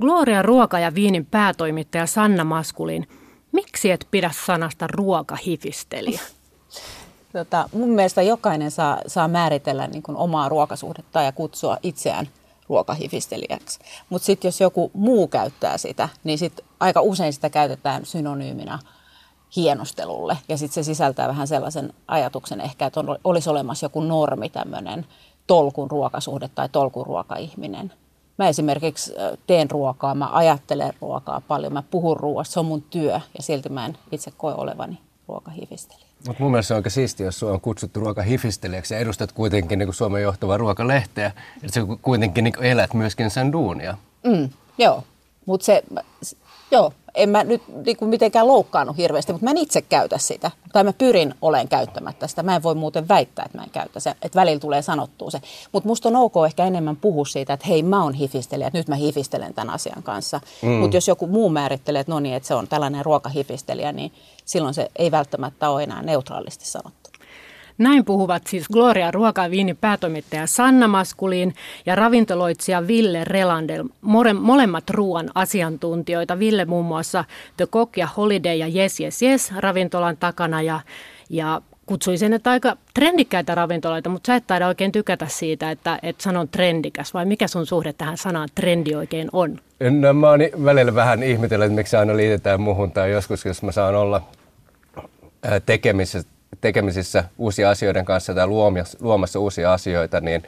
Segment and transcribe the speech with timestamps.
[0.00, 3.08] Gloria Ruoka ja Viinin päätoimittaja Sanna Maskulin.
[3.52, 6.20] Miksi et pidä sanasta ruokahifistelijä?
[7.32, 12.28] Tota, mun mielestä jokainen saa, saa määritellä niin kuin omaa ruokasuhdetta ja kutsua itseään
[12.68, 13.78] ruokahifistelijäksi.
[14.10, 18.78] Mutta sitten jos joku muu käyttää sitä, niin sit aika usein sitä käytetään synonyyminä
[19.56, 20.38] hienostelulle.
[20.48, 25.06] Ja sitten se sisältää vähän sellaisen ajatuksen ehkä, että on, olisi olemassa joku normi, tämmöinen
[25.46, 27.92] tolkun ruokasuhde tai tolkun ruokaihminen.
[28.38, 29.12] Mä esimerkiksi
[29.46, 33.68] teen ruokaa, mä ajattelen ruokaa paljon, mä puhun ruoasta, se on mun työ ja silti
[33.68, 36.06] mä en itse koe olevani ruokahifistelijä.
[36.26, 39.94] Mutta mun mielestä se on aika siistiä, jos on kutsuttu ruokahifistelijäksi ja edustat kuitenkin niin
[39.94, 43.96] Suomen johtavaa ruokalehteä, että sä kuitenkin niin elät myöskin sen duunia.
[44.24, 45.04] Mm, joo,
[45.46, 45.82] mutta se,
[46.72, 50.50] joo, en mä nyt niin kuin mitenkään loukkaannut hirveästi, mutta mä en itse käytä sitä.
[50.72, 52.42] Tai mä pyrin olen käyttämättä sitä.
[52.42, 54.10] Mä en voi muuten väittää, että mä en käytä se.
[54.10, 55.40] Että välillä tulee sanottua se.
[55.72, 58.88] Mutta musta on ok ehkä enemmän puhua siitä, että hei mä oon hifistelijä, että nyt
[58.88, 60.40] mä hifistelen tämän asian kanssa.
[60.62, 60.68] Mm.
[60.68, 64.12] Mutta jos joku muu määrittelee, että no niin, että se on tällainen ruokahifistelijä, niin
[64.44, 67.01] silloin se ei välttämättä ole enää neutraalisti sanottu.
[67.78, 71.54] Näin puhuvat siis Gloria Ruoka- Viinin päätoimittaja Sanna Maskuliin
[71.86, 73.84] ja ravintoloitsija Ville Relandel,
[74.40, 76.38] molemmat ruoan asiantuntijoita.
[76.38, 77.24] Ville muun muassa
[77.56, 80.80] The Cook ja Holiday ja Yes Yes Yes ravintolan takana ja,
[81.30, 86.22] ja kutsuisin, että aika trendikkäitä ravintoloita, mutta sä et taida oikein tykätä siitä, että, että
[86.22, 89.58] sanon trendikäs, vai mikä sun suhde tähän sanaan trendi oikein on?
[89.90, 93.72] No, mä oon välillä vähän ihmetellyt, että miksi aina liitetään muhun tai joskus, jos mä
[93.72, 94.22] saan olla
[95.66, 100.42] tekemisissä tekemisissä uusia asioiden kanssa tai luomassa, luomassa uusia asioita, niin,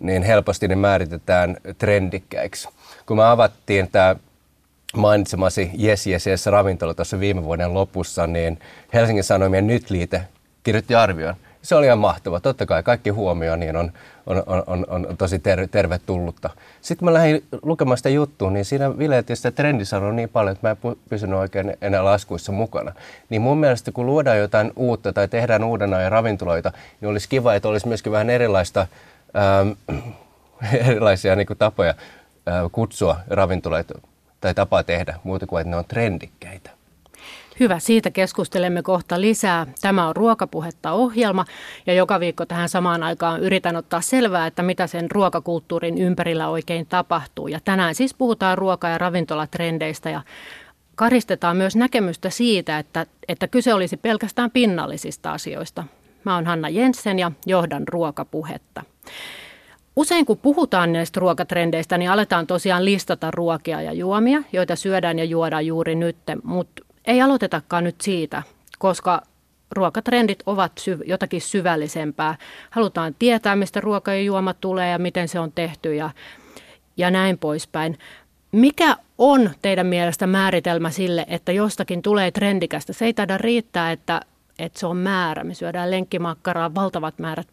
[0.00, 2.68] niin helposti ne määritetään trendikkäiksi.
[3.06, 4.16] Kun me avattiin tämä
[4.96, 8.58] mainitsemasi Yes Yes Yes ravintola tuossa viime vuoden lopussa, niin
[8.94, 10.22] Helsingin Sanomien Nyt-liite
[10.62, 12.40] kirjoitti arvion– se oli ihan mahtava.
[12.40, 13.92] Totta kai kaikki huomio niin on,
[14.26, 16.50] on, on, on, on tosi ter- tervetullutta.
[16.80, 20.70] Sitten mä lähdin lukemaan sitä juttua, niin siinä vileetti sitä trendisanoa niin paljon, että mä
[20.90, 22.92] en pysynyt oikein enää laskuissa mukana.
[23.28, 27.54] Niin mun mielestä kun luodaan jotain uutta tai tehdään uuden ajan ravintoloita, niin olisi kiva,
[27.54, 28.86] että olisi myöskin vähän erilaista,
[29.36, 29.98] ähm,
[30.88, 31.90] erilaisia niin kuin tapoja
[32.48, 33.94] äh, kutsua ravintoloita
[34.40, 36.70] tai tapaa tehdä, muuta kuin että ne on trendikkäitä.
[37.62, 39.66] Hyvä, siitä keskustelemme kohta lisää.
[39.80, 41.44] Tämä on Ruokapuhetta ohjelma
[41.86, 46.86] ja joka viikko tähän samaan aikaan yritän ottaa selvää, että mitä sen ruokakulttuurin ympärillä oikein
[46.86, 47.48] tapahtuu.
[47.48, 50.22] Ja tänään siis puhutaan ruoka- ja ravintolatrendeistä ja
[50.94, 55.84] karistetaan myös näkemystä siitä, että, että kyse olisi pelkästään pinnallisista asioista.
[56.24, 58.82] Mä oon Hanna Jensen ja johdan Ruokapuhetta.
[59.96, 65.24] Usein kun puhutaan näistä ruokatrendeistä, niin aletaan tosiaan listata ruokia ja juomia, joita syödään ja
[65.24, 68.42] juodaan juuri nyt, mutta ei aloitetakaan nyt siitä,
[68.78, 69.22] koska
[69.70, 72.36] ruokatrendit ovat syv- jotakin syvällisempää.
[72.70, 76.10] Halutaan tietää, mistä ruoka ja juoma tulee ja miten se on tehty ja,
[76.96, 77.98] ja näin poispäin.
[78.52, 82.92] Mikä on teidän mielestä määritelmä sille, että jostakin tulee trendikästä?
[82.92, 84.20] Se ei taida riittää, että,
[84.58, 85.44] että se on määrä.
[85.44, 87.48] Me syödään lenkkimakkaraa valtavat määrät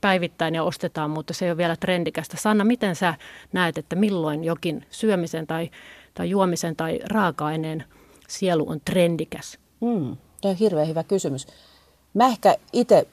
[0.00, 2.36] päivittäin ja ostetaan, mutta se ei ole vielä trendikästä.
[2.36, 3.14] Sanna, miten sä
[3.52, 5.70] näet, että milloin jokin syömisen tai,
[6.14, 7.84] tai juomisen tai raaka-aineen–
[8.28, 9.58] sielu on trendikäs?
[9.80, 11.46] Mm, tämä on hirveän hyvä kysymys.
[12.14, 13.06] Mä ehkä itse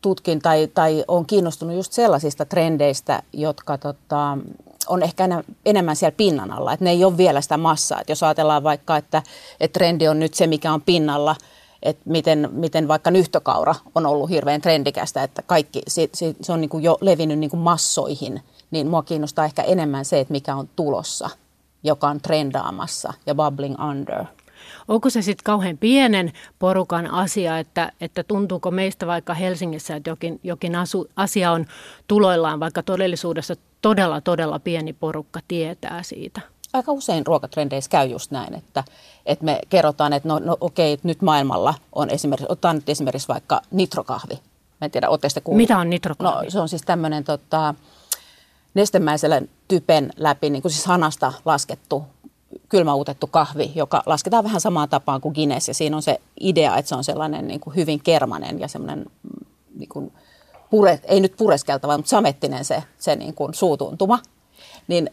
[0.00, 4.38] tutkin tai, tai olen kiinnostunut just sellaisista trendeistä, jotka tota,
[4.88, 5.28] on ehkä
[5.66, 6.72] enemmän siellä pinnan alla.
[6.72, 8.00] Että ne ei ole vielä sitä massaa.
[8.00, 9.22] Et jos ajatellaan vaikka, että,
[9.60, 11.36] että trendi on nyt se, mikä on pinnalla,
[11.82, 16.60] että miten, miten vaikka nyhtökaura on ollut hirveän trendikästä, että kaikki, se, se, se on
[16.60, 20.54] niin kuin jo levinnyt niin kuin massoihin, niin mua kiinnostaa ehkä enemmän se, että mikä
[20.54, 21.30] on tulossa–
[21.82, 24.24] joka on trendaamassa ja bubbling under.
[24.88, 30.40] Onko se sitten kauhean pienen porukan asia, että, että tuntuuko meistä vaikka Helsingissä, että jokin,
[30.42, 31.66] jokin asu, asia on
[32.08, 36.40] tuloillaan, vaikka todellisuudessa todella, todella pieni porukka tietää siitä?
[36.72, 38.84] Aika usein ruokatrendeissä käy just näin, että,
[39.26, 43.28] että me kerrotaan, että no, no okei, okay, nyt maailmalla on esimerkiksi, ottaa nyt esimerkiksi
[43.28, 44.34] vaikka nitrokahvi.
[44.80, 45.56] Mä en tiedä, ootteko kuullut?
[45.56, 46.44] Mitä on nitrokahvi?
[46.44, 47.74] No se on siis tämmöinen tota,
[48.74, 52.04] nestemäisellä typen läpi, niin kuin siis hanasta laskettu
[52.68, 55.68] kylmäutettu kahvi, joka lasketaan vähän samaan tapaan kuin Guinness.
[55.68, 59.06] Ja siinä on se idea, että se on sellainen niin kuin hyvin kermanen ja semmoinen
[59.74, 60.12] niin kuin
[60.70, 64.18] pure, ei nyt pureskeltava, mutta samettinen se, se niin kuin suutuntuma.
[64.88, 65.10] Niin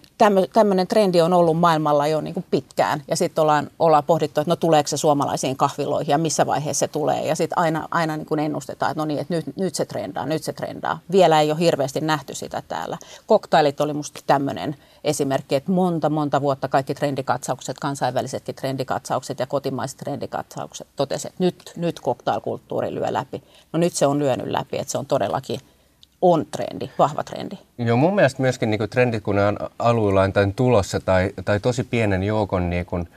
[0.53, 3.03] tämmöinen trendi on ollut maailmalla jo niin kuin pitkään.
[3.07, 6.87] Ja sitten ollaan, ollaan pohdittu, että no tuleeko se suomalaisiin kahviloihin ja missä vaiheessa se
[6.87, 7.25] tulee.
[7.25, 10.25] Ja sitten aina, aina niin kuin ennustetaan, että no niin, että nyt, nyt se trendaa,
[10.25, 10.99] nyt se trendaa.
[11.11, 12.97] Vielä ei ole hirveästi nähty sitä täällä.
[13.25, 19.97] Koktailit oli musta tämmöinen esimerkki, että monta, monta vuotta kaikki trendikatsaukset, kansainvälisetkin trendikatsaukset ja kotimaiset
[19.97, 23.43] trendikatsaukset totesivat, että nyt, nyt koktailkulttuuri lyö läpi.
[23.71, 25.59] No nyt se on lyönyt läpi, että se on todellakin
[26.31, 27.55] on trendi, vahva trendi.
[27.77, 31.83] Joo, mun mielestä myöskin niin trendit, kun ne on alueellaan tai tulossa tai, tai tosi
[31.83, 33.07] pienen joukon niin kuin,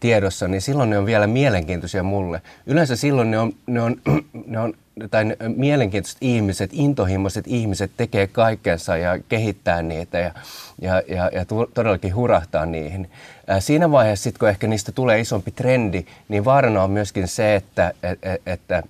[0.00, 2.42] tiedossa, niin silloin ne on vielä mielenkiintoisia mulle.
[2.66, 3.96] Yleensä silloin ne on, ne on,
[4.46, 4.74] ne on
[5.10, 10.34] tai ne mielenkiintoiset ihmiset, intohimoiset ihmiset tekee kaikkensa ja kehittää niitä ja,
[10.80, 13.10] ja, ja, ja todellakin hurahtaa niihin.
[13.58, 17.92] Siinä vaiheessa, sit, kun ehkä niistä tulee isompi trendi, niin vaarana on myöskin se, että,
[18.02, 18.82] et, et, että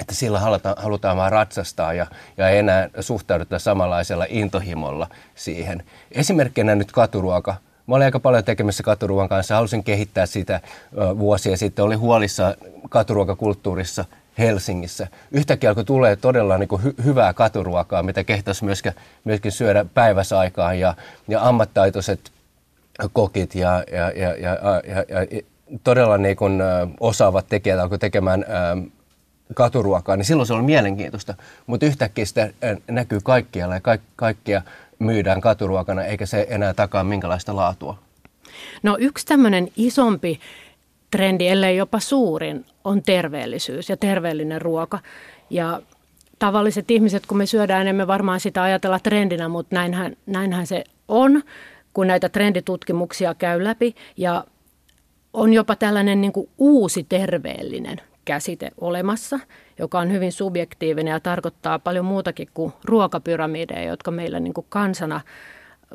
[0.00, 2.06] että sillä halutaan, halutaan vaan ratsastaa ja,
[2.36, 5.82] ja ei enää suhtauduta samanlaisella intohimolla siihen.
[6.12, 7.54] Esimerkkinä nyt katuruoka.
[7.86, 10.60] Mä olin aika paljon tekemässä katuruokan kanssa, halusin kehittää sitä
[11.18, 11.84] vuosia sitten.
[11.84, 12.54] Olin huolissa
[12.88, 14.04] katuruokakulttuurissa
[14.38, 15.06] Helsingissä.
[15.30, 18.92] Yhtäkkiä alkoi tulee todella niin kuin hy- hyvää katuruokaa, mitä kehtaisi myöskin,
[19.24, 20.94] myöskin syödä päiväsaikaan ja,
[21.28, 22.32] ja ammattaitoiset
[23.12, 25.42] kokit ja, ja, ja, ja, ja, ja
[25.84, 26.62] todella niin kuin,
[27.00, 28.90] osaavat tekijät alkoi tekemään ö,
[29.54, 31.34] katuruokaa, niin silloin se on mielenkiintoista.
[31.66, 32.50] Mutta yhtäkkiä sitä
[32.90, 34.62] näkyy kaikkialla ja kaik- kaikkia
[34.98, 37.98] myydään katuruokana, eikä se enää takaa minkälaista laatua.
[38.82, 40.40] No yksi tämmöinen isompi
[41.10, 44.98] trendi, ellei jopa suurin, on terveellisyys ja terveellinen ruoka.
[45.50, 45.82] Ja
[46.38, 51.42] tavalliset ihmiset, kun me syödään, emme varmaan sitä ajatella trendinä, mutta näinhän, näinhän se on,
[51.94, 53.94] kun näitä trenditutkimuksia käy läpi.
[54.16, 54.44] Ja
[55.32, 59.40] on jopa tällainen niin kuin uusi terveellinen käsite olemassa,
[59.78, 65.20] joka on hyvin subjektiivinen ja tarkoittaa paljon muutakin kuin ruokapyramideja, jotka meillä niin kuin kansana,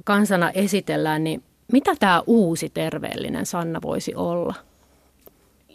[0.03, 1.23] kansana esitellään.
[1.23, 4.53] Niin mitä tämä uusi terveellinen Sanna voisi olla?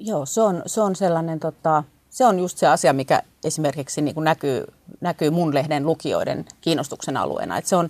[0.01, 4.15] Joo, se on, se on sellainen, tota, se on just se asia, mikä esimerkiksi niin
[4.15, 4.65] kuin näkyy,
[5.01, 7.59] näkyy mun lehden lukijoiden kiinnostuksen alueena.
[7.59, 7.89] Et se on,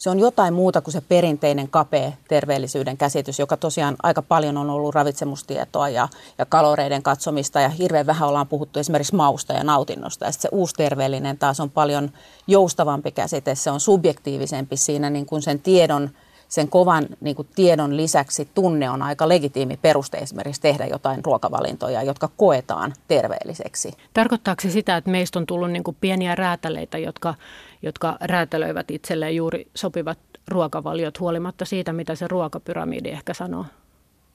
[0.00, 4.70] se on jotain muuta kuin se perinteinen kapea terveellisyyden käsitys, joka tosiaan aika paljon on
[4.70, 6.08] ollut ravitsemustietoa ja,
[6.38, 10.24] ja kaloreiden katsomista ja hirveän vähän ollaan puhuttu esimerkiksi mausta ja nautinnosta.
[10.24, 12.10] Ja sitten se uusi terveellinen taas on paljon
[12.46, 16.10] joustavampi käsite, se on subjektiivisempi siinä niin kuin sen tiedon
[16.50, 22.02] sen kovan niin kuin tiedon lisäksi tunne on aika legitiimi peruste esimerkiksi tehdä jotain ruokavalintoja,
[22.02, 23.92] jotka koetaan terveelliseksi.
[24.14, 27.34] Tarkoittaako se sitä, että meistä on tullut niin kuin pieniä räätäleitä, jotka,
[27.82, 30.18] jotka räätälöivät itselleen juuri sopivat
[30.48, 33.64] ruokavaliot huolimatta siitä, mitä se ruokapyramidi ehkä sanoo?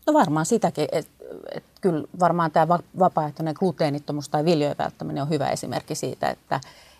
[0.07, 1.12] No varmaan sitäkin, että
[1.51, 6.59] et kyllä varmaan tämä vapaaehtoinen gluteenittomuus tai viljojen välttäminen on hyvä esimerkki siitä, että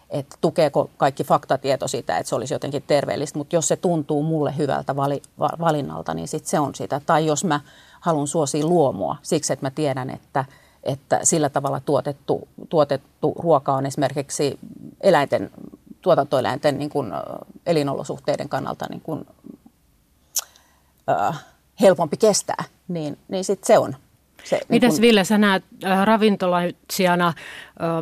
[0.10, 4.58] että tukeeko kaikki faktatieto sitä, että se olisi jotenkin terveellistä, mutta jos se tuntuu mulle
[4.58, 7.02] hyvältä vali, va, valinnalta, niin sit se on sitä.
[7.06, 7.60] Tai jos mä
[8.00, 10.46] haluan suosia luomua siksi, että mä tiedän, että,
[10.84, 14.60] että sillä tavalla tuotettu, tuotettu ruoka on esimerkiksi
[15.02, 15.52] eläinten,
[16.06, 17.12] tuotantoeläinten niin kuin,
[17.66, 19.28] elinolosuhteiden kannalta niin kuin,
[21.10, 21.46] äh,
[21.82, 23.96] helpompi kestää, niin, niin sitten se on
[24.44, 25.02] se, niin Mites niin kun...
[25.02, 25.64] Ville, sä näet
[26.04, 27.34] ravintolaitsijana äh,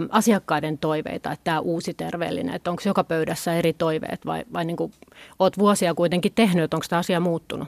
[0.09, 4.77] asiakkaiden toiveita, että tämä uusi terveellinen, että onko joka pöydässä eri toiveet vai, vai niin
[4.77, 4.93] kuin,
[5.39, 7.67] oot vuosia kuitenkin tehnyt, että onko tämä asia muuttunut?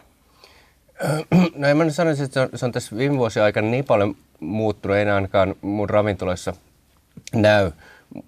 [1.56, 4.16] No en mä sanoisi, että se on, se on tässä viime vuosien aikana niin paljon
[4.40, 6.54] muuttunut, ei ainakaan mun ravintoloissa
[7.34, 7.72] näy.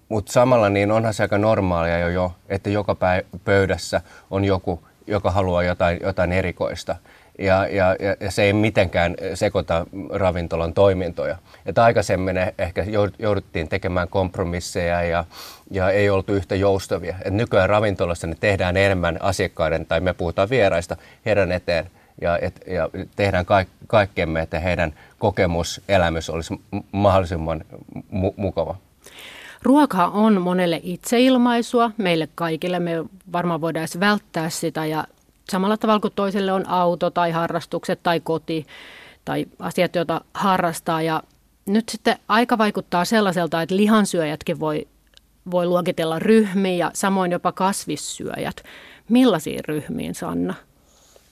[0.08, 2.96] Mutta samalla niin onhan se aika normaalia jo, jo että joka
[3.44, 4.00] pöydässä
[4.30, 6.96] on joku, joka haluaa jotain, jotain erikoista
[7.38, 11.38] ja, ja, ja se ei mitenkään sekoita ravintolan toimintoja.
[11.66, 12.84] Että aikaisemmin ehkä
[13.18, 15.24] jouduttiin tekemään kompromisseja ja,
[15.70, 17.16] ja ei oltu yhtä joustavia.
[17.24, 20.96] Et nykyään ravintolassa ne tehdään enemmän asiakkaiden, tai me puhutaan vieraista,
[21.26, 21.90] heidän eteen
[22.20, 26.60] ja, et, ja tehdään kaik, kaikkemme, että heidän kokemuselämys olisi
[26.92, 27.64] mahdollisimman
[27.94, 28.76] mu- mukava.
[29.62, 32.78] Ruoka on monelle itseilmaisua, meille kaikille.
[32.78, 35.04] Me varmaan voidaan välttää sitä ja
[35.50, 38.66] samalla tavalla kuin toiselle on auto tai harrastukset tai koti
[39.24, 41.02] tai asiat, joita harrastaa.
[41.02, 41.22] Ja
[41.66, 44.88] nyt sitten aika vaikuttaa sellaiselta, että lihansyöjätkin voi,
[45.50, 48.62] voi luokitella ryhmiin ja samoin jopa kasvissyöjät.
[49.08, 50.54] Millaisiin ryhmiin, Sanna?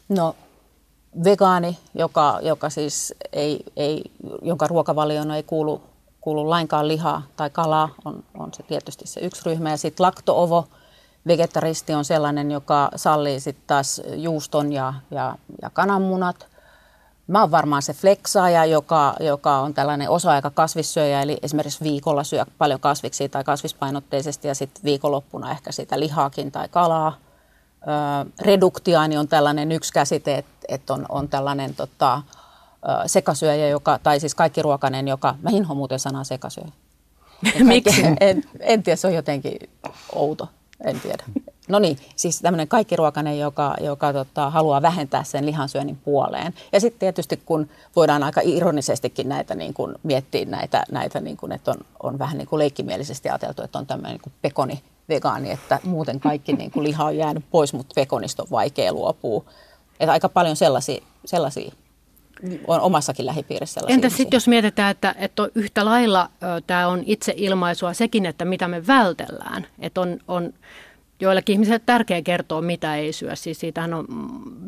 [0.09, 0.37] No
[1.25, 4.05] vegaani, joka, joka siis ei, ei,
[4.43, 5.83] jonka ruokavalioon ei kuulu,
[6.27, 9.71] kuulu lainkaan lihaa tai kalaa, on, on se tietysti se yksi ryhmä.
[9.71, 10.69] Ja sitten laktoovo,
[11.27, 16.47] Vegetaristi on sellainen, joka sallii sitten taas juuston ja, ja, ja kananmunat.
[17.27, 22.45] Mä oon varmaan se flexaaja, joka, joka on tällainen osa-aika kasvissyöjä, eli esimerkiksi viikolla syö
[22.59, 27.17] paljon kasviksi tai kasvispainotteisesti ja sitten viikonloppuna ehkä sitä lihaakin tai kalaa.
[28.41, 32.23] Reduktiaani on tällainen yksi käsite, että et on, on tällainen tota,
[33.07, 36.73] sekasyöjä, joka, tai siis kaikki ruokainen, joka, mä inhoan muuten sanaa sekasyöjä.
[37.65, 38.03] Miksi?
[38.21, 39.59] En, en tiedä, se on jotenkin
[40.15, 40.49] outo
[40.85, 41.25] en tiedä.
[41.69, 46.55] No niin, siis tämmöinen kaikkiruokainen, joka, joka tota, haluaa vähentää sen lihansyönnin puoleen.
[46.73, 51.53] Ja sitten tietysti kun voidaan aika ironisestikin näitä niin kuin, miettiä näitä, näitä niin kuin,
[51.53, 55.51] että on, on vähän niin kuin leikkimielisesti ajateltu, että on tämmöinen niin kuin pekoni, vegaani,
[55.51, 59.45] että muuten kaikki niin kuin liha on jäänyt pois, mutta veganista on vaikea luopua.
[60.01, 61.73] Että aika paljon sellaisia, sellaisia
[62.67, 63.81] on omassakin lähipiirissä.
[63.87, 66.31] Entä sitten jos mietitään, että, että on yhtä lailla
[66.67, 69.67] tämä on itse ilmaisua sekin, että mitä me vältellään.
[69.79, 70.53] Että on, on
[71.21, 73.37] joillekin ihmisille tärkeää kertoa, mitä ei syö.
[73.37, 74.07] Siis siitähän on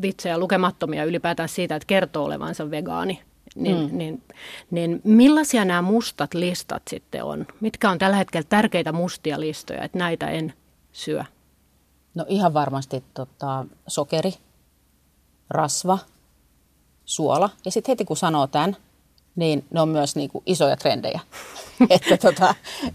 [0.02, 3.22] vitsejä lukemattomia ylipäätään siitä, että kertoo olevansa vegaani.
[3.54, 3.98] Niin, mm.
[3.98, 4.22] niin,
[4.70, 7.46] niin millaisia nämä mustat listat sitten on?
[7.60, 10.52] Mitkä on tällä hetkellä tärkeitä mustia listoja, että näitä en
[10.92, 11.24] syö?
[12.14, 14.34] No ihan varmasti tota, sokeri,
[15.50, 15.98] rasva,
[17.08, 17.50] suola.
[17.64, 18.76] Ja sitten heti kun sanoo tämän,
[19.36, 21.20] niin ne on myös niin kuin isoja trendejä.
[21.90, 22.54] että tota,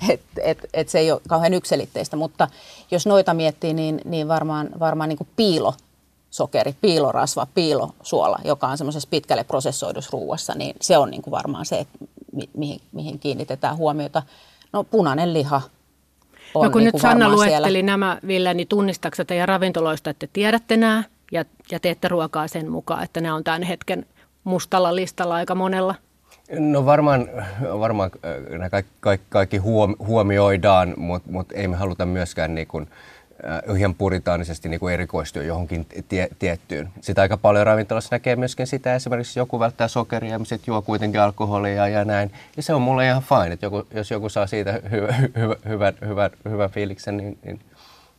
[0.10, 2.48] et, et, et se ei ole kauhean ykselitteistä, mutta
[2.91, 5.74] jos noita miettii, niin, niin varmaan, varmaan niin kuin piilo
[6.32, 11.65] sokeri, piilorasva, piilosuola, joka on semmoisessa pitkälle prosessoidussa ruuassa, niin se on niin kuin varmaan
[11.65, 11.98] se, että
[12.32, 14.24] mi- mihin, mihin kiinnitetään huomiota.
[14.74, 15.62] No punainen liha
[16.55, 17.82] on No kun niin nyt Sanna luetteli siellä.
[17.82, 22.72] nämä, Ville, niin tunnistaako teidän ravintoloista, että te tiedätte nämä ja, ja teette ruokaa sen
[22.72, 24.06] mukaan, että nämä on tämän hetken
[24.44, 25.96] mustalla listalla aika monella?
[26.60, 27.30] No varmaan,
[27.80, 29.58] varmaan äh, nämä kaikki, kaikki, kaikki
[30.08, 32.88] huomioidaan, mutta mut ei me haluta myöskään niin kuin,
[33.70, 36.89] äh, ihan puritaanisesti niin erikoistua johonkin tie, tiettyyn.
[37.01, 41.22] Sitä aika paljon ravintolassa näkee myöskin sitä, esimerkiksi joku välttää sokeria ja sitten juo kuitenkin
[41.22, 42.32] alkoholia ja näin.
[42.58, 45.94] Ja se on mulle ihan fine, että joku, jos joku saa siitä hyvä, hyvä, hyvän,
[46.08, 47.60] hyvän, hyvän fiiliksen, niin, niin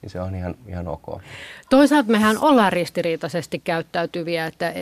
[0.05, 1.23] niin se on ihan, ihan ok.
[1.71, 4.75] Toisaalta mehän ollaan ristiriitaisesti käyttäytyviä että,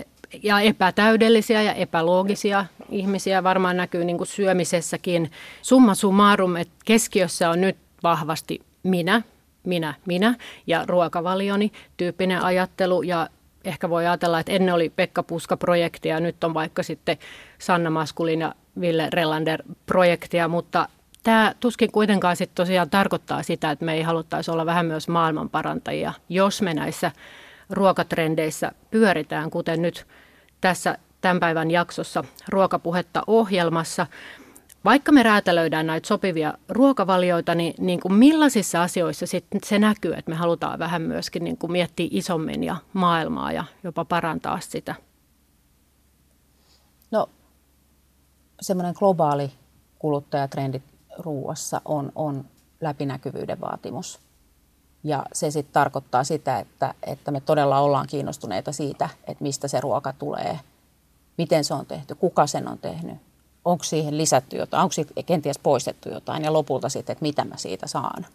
[0.42, 5.30] ja epätäydellisiä ja epäloogisia ihmisiä varmaan näkyy niin kuin syömisessäkin.
[5.62, 9.22] Summa summarum, että keskiössä on nyt vahvasti minä,
[9.64, 10.34] minä, minä
[10.66, 13.28] ja ruokavalioni tyyppinen ajattelu ja
[13.64, 17.16] ehkä voi ajatella, että ennen oli Pekka Puska-projekti ja nyt on vaikka sitten
[17.58, 20.88] Sanna Maskulin ja Ville Rellander projektia, mutta
[21.22, 26.12] Tämä tuskin kuitenkaan sitten tosiaan tarkoittaa sitä, että me ei haluttaisi olla vähän myös maailmanparantajia,
[26.28, 27.12] jos me näissä
[27.70, 30.06] ruokatrendeissä pyöritään, kuten nyt
[30.60, 34.06] tässä tämän päivän jaksossa ruokapuhetta ohjelmassa.
[34.84, 40.30] Vaikka me räätälöidään näitä sopivia ruokavalioita, niin, niin kuin millaisissa asioissa sitten se näkyy, että
[40.30, 44.94] me halutaan vähän myöskin niin kuin miettiä isommin ja maailmaa ja jopa parantaa sitä?
[47.10, 47.28] No
[48.60, 49.52] semmoinen globaali
[49.98, 50.82] kuluttajatrendi
[51.18, 52.44] ruuassa on, on
[52.80, 54.20] läpinäkyvyyden vaatimus.
[55.04, 59.80] Ja se sitten tarkoittaa sitä, että, että me todella ollaan kiinnostuneita siitä, että mistä se
[59.80, 60.60] ruoka tulee,
[61.38, 63.16] miten se on tehty, kuka sen on tehnyt,
[63.64, 67.56] onko siihen lisätty jotain, onko siitä kenties poistettu jotain ja lopulta sitten, että mitä mä
[67.56, 68.26] siitä saan.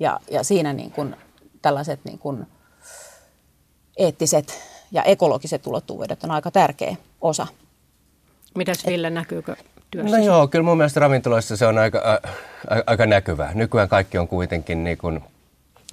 [0.00, 1.16] Ja, ja siinä niin kun
[1.62, 2.46] tällaiset niin kun
[3.96, 4.58] eettiset
[4.92, 7.46] ja ekologiset ulottuvuudet on aika tärkeä osa.
[8.54, 9.56] Mitäs Ville, näkyykö
[9.90, 10.18] työssä?
[10.18, 12.18] No joo, kyllä mun mielestä ravintoloissa se on aika, a,
[12.86, 13.50] aika näkyvää.
[13.54, 15.20] Nykyään kaikki on kuitenkin niin kuin,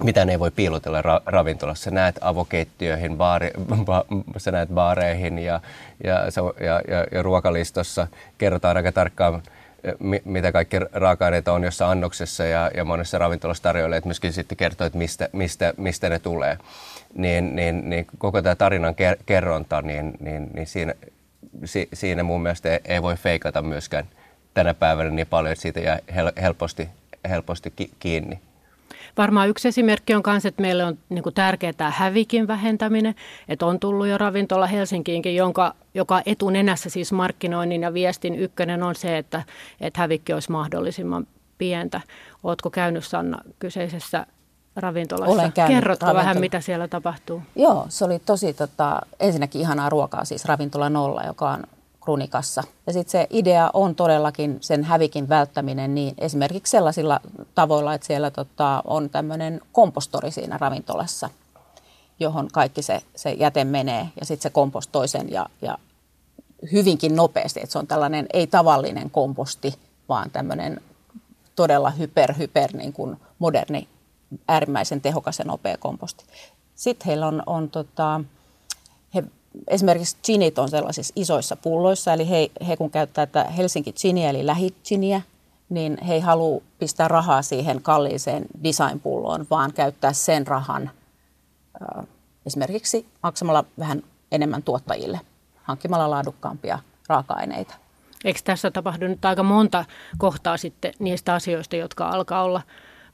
[0.02, 1.84] mitä ne voi piilotella ra- ravintolassa.
[1.84, 3.50] Sä näet avokeittiöihin, baari,
[3.86, 4.04] ba,
[4.36, 5.60] sä näet baareihin ja,
[6.04, 6.12] ja,
[6.60, 8.06] ja, ja, ja ruokalistossa
[8.38, 9.42] kerrotaan aika tarkkaan,
[10.24, 14.86] mitä kaikki raaka-aineita on jossa annoksessa ja, ja monessa ravintolassa tarjoilee, että myöskin sitten kertoo,
[14.86, 16.58] että mistä, mistä, mistä ne tulee.
[17.14, 18.94] Niin, niin, niin koko tämä tarinan
[19.26, 20.94] kerronta, niin, niin, niin siinä,
[21.64, 24.04] si, siinä mun mielestä ei, ei voi feikata myöskään
[24.54, 26.88] tänä päivänä niin paljon, että siitä jää hel, helposti,
[27.28, 28.40] helposti ki, kiinni.
[29.16, 33.14] Varmaan yksi esimerkki on myös, että meille on niin kuin tärkeää tämä hävikin vähentäminen.
[33.48, 38.94] Että on tullut jo ravintola Helsinkiinkin, jonka, joka etunenässä siis markkinoinnin ja viestin ykkönen on
[38.94, 39.42] se, että,
[39.80, 41.26] että hävikki olisi mahdollisimman
[41.58, 42.00] pientä.
[42.42, 44.26] Oletko käynyt Sanna kyseisessä
[44.76, 45.32] ravintolassa?
[45.32, 46.20] Olen käynyt Kerrotko ravintola.
[46.20, 47.42] vähän, mitä siellä tapahtuu?
[47.56, 51.64] Joo, se oli tosi tota, ensinnäkin ihanaa ruokaa, siis ravintola nolla, joka on
[52.04, 52.62] krunikassa.
[52.86, 57.20] Ja sitten se idea on todellakin sen hävikin välttäminen niin esimerkiksi sellaisilla
[57.54, 61.30] tavoilla, että siellä tota, on tämmöinen kompostori siinä ravintolassa,
[62.20, 65.78] johon kaikki se, se jäte menee ja sitten se kompostoi sen ja, ja
[66.72, 67.60] hyvinkin nopeasti.
[67.60, 69.74] Että se on tällainen ei tavallinen komposti,
[70.08, 70.80] vaan tämmöinen
[71.56, 73.88] todella hyper, hyper niin kuin moderni,
[74.48, 76.24] äärimmäisen tehokas ja nopea komposti.
[76.74, 78.20] Sitten heillä on, on tota,
[79.14, 79.24] he
[79.68, 84.46] esimerkiksi ginit on sellaisissa isoissa pulloissa, eli he, he kun käyttää tätä Helsinki giniä, eli
[84.46, 85.22] lähiginiä,
[85.68, 90.90] niin he ei halua pistää rahaa siihen kalliiseen designpulloon, vaan käyttää sen rahan
[92.46, 95.20] esimerkiksi maksamalla vähän enemmän tuottajille,
[95.62, 97.74] hankkimalla laadukkaampia raaka-aineita.
[98.24, 99.84] Eikö tässä tapahdu nyt aika monta
[100.18, 102.62] kohtaa sitten niistä asioista, jotka alkaa olla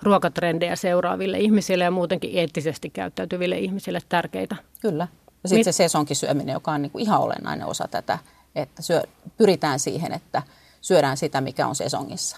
[0.03, 4.57] ruokatrendejä seuraaville ihmisille ja muutenkin eettisesti käyttäytyville ihmisille tärkeitä?
[4.81, 5.09] Kyllä.
[5.43, 8.19] Ja sitten se sesonkisyöminen, joka on niin kuin ihan olennainen osa tätä,
[8.55, 9.03] että syö,
[9.37, 10.43] pyritään siihen, että
[10.81, 12.37] syödään sitä, mikä on sesongissa.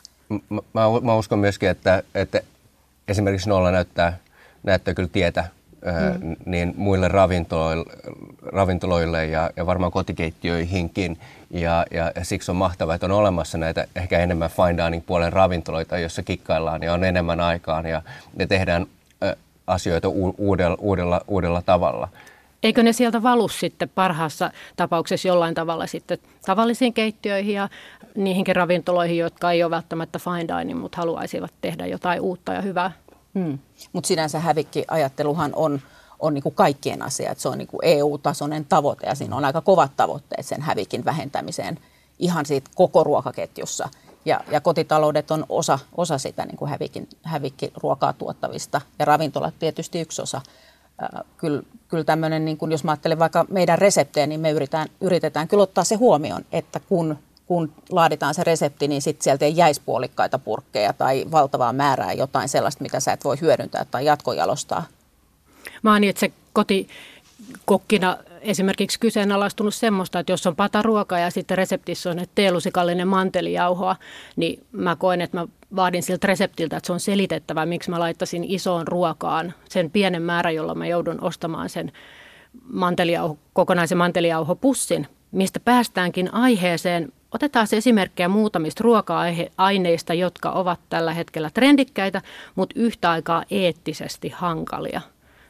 [0.50, 0.60] Mä,
[1.02, 2.40] mä uskon myöskin, että, että
[3.08, 4.18] esimerkiksi nolla näyttää,
[4.62, 5.44] näyttää kyllä tietä
[6.20, 6.36] mm.
[6.46, 7.92] niin muille ravintoloille,
[8.42, 11.18] ravintoloille ja, ja varmaan kotikeittiöihinkin.
[11.50, 15.32] Ja, ja, ja siksi on mahtavaa, että on olemassa näitä ehkä enemmän fine dining puolen
[15.32, 18.02] ravintoloita, joissa kikkaillaan ja on enemmän aikaan ja
[18.36, 18.86] ne tehdään
[19.66, 20.08] asioita
[20.38, 22.08] uudella, uudella, uudella tavalla.
[22.62, 27.68] Eikö ne sieltä valu sitten parhaassa tapauksessa jollain tavalla sitten tavallisiin keittiöihin ja
[28.14, 32.92] niihinkin ravintoloihin, jotka ei ole välttämättä fine dining, mutta haluaisivat tehdä jotain uutta ja hyvää?
[33.34, 33.58] Hmm.
[33.92, 35.80] Mutta sinänsä hävikkiajatteluhan on,
[36.20, 39.44] on niin kuin kaikkien asia, että se on niin kuin EU-tasoinen tavoite ja siinä on
[39.44, 41.78] aika kovat tavoitteet sen hävikin vähentämiseen
[42.18, 43.88] ihan siitä koko ruokaketjussa.
[44.24, 50.00] Ja, ja kotitaloudet on osa, osa sitä niin kuin hävikin, hävikkiruokaa tuottavista ja ravintolat tietysti
[50.00, 50.40] yksi osa.
[51.36, 55.48] Kyllä, kyllä tämmöinen, niin kuin jos mä ajattelen vaikka meidän reseptejä, niin me yritetään, yritetään
[55.48, 59.82] kyllä ottaa se huomioon, että kun kun laaditaan se resepti, niin sitten sieltä ei jäisi
[59.86, 64.86] puolikkaita purkkeja tai valtavaa määrää jotain sellaista, mitä sä et voi hyödyntää tai jatkojalostaa.
[65.82, 72.24] Mä oon itse kotikokkina esimerkiksi kyseenalaistunut semmoista, että jos on pataruoka ja sitten reseptissä on
[72.34, 73.96] teelusikallinen mantelijauhoa,
[74.36, 75.46] niin mä koen, että mä
[75.76, 80.54] vaadin siltä reseptiltä, että se on selitettävä, miksi mä laittasin isoon ruokaan sen pienen määrän,
[80.54, 81.92] jolla mä joudun ostamaan sen
[82.72, 92.22] mantelijauho, kokonaisen mantelijauhopussin, mistä päästäänkin aiheeseen Otetaan esimerkkejä muutamista ruoka-aineista, jotka ovat tällä hetkellä trendikkäitä,
[92.54, 95.00] mutta yhtä aikaa eettisesti hankalia.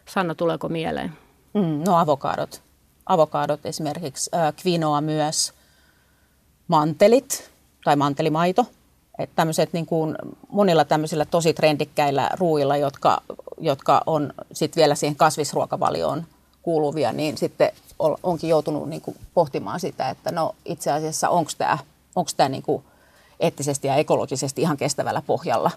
[0.08, 1.12] Sanna, tuleeko mieleen?
[1.54, 2.62] Mm, no avokadot.
[3.06, 5.52] Avokadot esimerkiksi, äh, quinoa myös,
[6.68, 7.50] mantelit
[7.84, 8.66] tai mantelimaito.
[9.18, 10.16] Että tämmöiset niin kuin
[10.48, 13.22] monilla tämmöisillä tosi trendikkäillä ruuilla, jotka,
[13.58, 16.24] jotka on sitten vielä siihen kasvisruokavalioon
[16.62, 17.72] kuuluvia, niin sitten
[18.22, 21.78] onkin joutunut niin kuin pohtimaan sitä, että no itse asiassa onko tämä
[22.16, 22.84] onko tämä niin kuin
[23.40, 25.70] eettisesti ja ekologisesti ihan kestävällä pohjalla.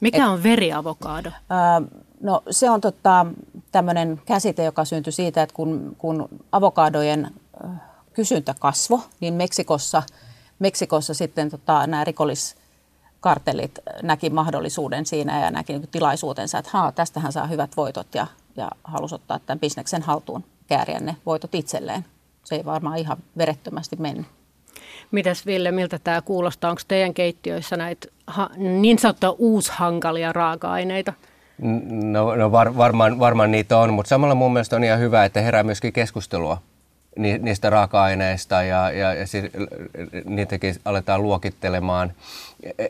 [0.00, 1.30] Mikä Et, on veriavokaado?
[1.50, 1.82] Ää,
[2.20, 3.26] no se on tota,
[3.72, 7.30] tämmöinen käsite, joka syntyi siitä, että kun, kun avokadojen
[8.12, 10.02] kysyntä kasvo, niin Meksikossa,
[10.58, 17.32] Meksikossa sitten tota, nämä rikolliskartellit näki mahdollisuuden siinä ja näki niin tilaisuutensa, että haa, tästähän
[17.32, 22.04] saa hyvät voitot ja, ja halusi ottaa tämän bisneksen haltuun kääriä ne voitot itselleen.
[22.44, 24.26] Se ei varmaan ihan verettömästi mennyt.
[25.10, 26.70] Mitäs Ville, miltä tämä kuulostaa?
[26.70, 31.12] Onko teidän keittiöissä näitä ha, niin sanottuja uushankalia raaka-aineita?
[32.02, 35.40] No, no var, varmaan, varmaan niitä on, mutta samalla mun mielestä on ihan hyvä, että
[35.40, 36.62] herää myöskin keskustelua
[37.16, 39.44] niistä raaka-aineista ja, ja, ja siis,
[40.24, 42.12] niitäkin aletaan luokittelemaan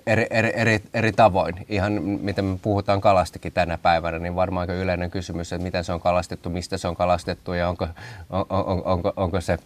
[0.06, 1.66] eri, eri, eri, eri tavoin.
[1.68, 5.92] Ihan mitä me puhutaan kalastakin tänä päivänä, niin varmaan aika yleinen kysymys, että miten se
[5.92, 7.88] on kalastettu, mistä se on kalastettu ja onko,
[8.30, 9.58] on, on, onko, onko se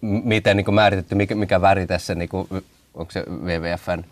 [0.00, 2.48] miten niin määritetty, mikä, mikä väri tässä, niin kuin,
[2.94, 4.04] onko se WWFn...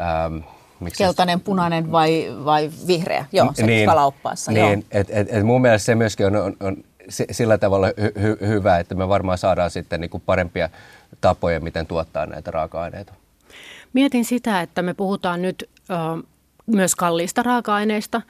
[0.00, 0.36] Ähm,
[0.80, 1.44] miksi Keltainen, se...
[1.44, 3.24] punainen vai, vai vihreä?
[3.32, 4.52] Joo, se niin, kalaoppaassa.
[4.52, 6.76] Niin, et, et, et mun mielestä se myöskin on, on, on
[7.30, 10.68] sillä tavalla hy, hy, hyvä, että me varmaan saadaan sitten niin kuin parempia
[11.20, 13.14] tapoja, miten tuottaa näitä raaka-aineita.
[13.92, 15.94] Mietin sitä, että me puhutaan nyt ö,
[16.66, 18.22] myös kalliista raaka-aineista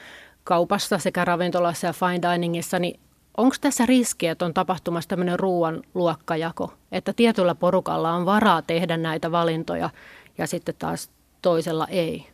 [0.44, 3.00] kaupassa sekä ravintolassa ja fine diningissa, niin
[3.38, 8.96] Onko tässä riski, että on tapahtumassa tämmöinen ruoan luokkajako, että tietyllä porukalla on varaa tehdä
[8.96, 9.90] näitä valintoja
[10.38, 11.10] ja sitten taas
[11.42, 12.26] toisella ei?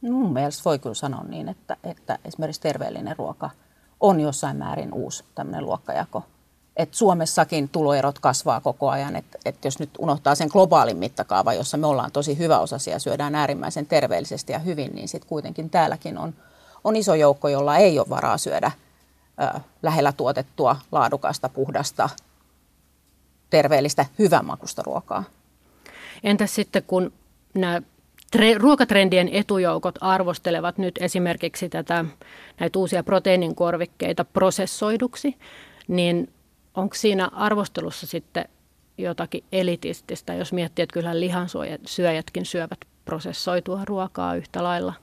[0.00, 3.50] Mun mielestä voi kyllä sanoa niin, että, että esimerkiksi terveellinen ruoka
[4.00, 6.24] on jossain määrin uusi tämmöinen luokkajako.
[6.76, 11.76] Et Suomessakin tuloerot kasvaa koko ajan, että et jos nyt unohtaa sen globaalin mittakaava, jossa
[11.76, 16.34] me ollaan tosi hyväosaisia, syödään äärimmäisen terveellisesti ja hyvin, niin sitten kuitenkin täälläkin on,
[16.84, 18.70] on iso joukko, jolla ei ole varaa syödä–
[19.82, 22.08] lähellä tuotettua, laadukasta, puhdasta,
[23.50, 25.24] terveellistä, hyvänmakusta ruokaa.
[26.24, 27.12] Entäs sitten kun
[27.54, 27.82] nämä
[28.36, 32.04] tre- ruokatrendien etujoukot arvostelevat nyt esimerkiksi tätä,
[32.60, 35.36] näitä uusia proteiininkorvikkeita prosessoiduksi,
[35.88, 36.32] niin
[36.74, 38.48] onko siinä arvostelussa sitten
[38.98, 44.94] jotakin elitististä, jos miettii, että kyllähän lihansyöjätkin syövät prosessoitua ruokaa yhtä lailla?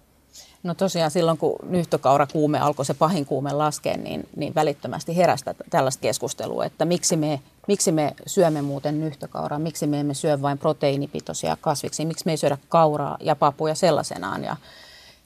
[0.64, 6.02] No tosiaan silloin, kun nyhtökaurakuume alkoi se pahin kuume laskea, niin, niin välittömästi herästä tällaista
[6.02, 11.58] keskustelua, että miksi me, miksi me syömme muuten nyhtökauraa, miksi me emme syö vain proteiinipitoisia
[11.62, 14.44] kasviksi, miksi me ei syödä kauraa ja papuja sellaisenaan.
[14.44, 14.56] Ja,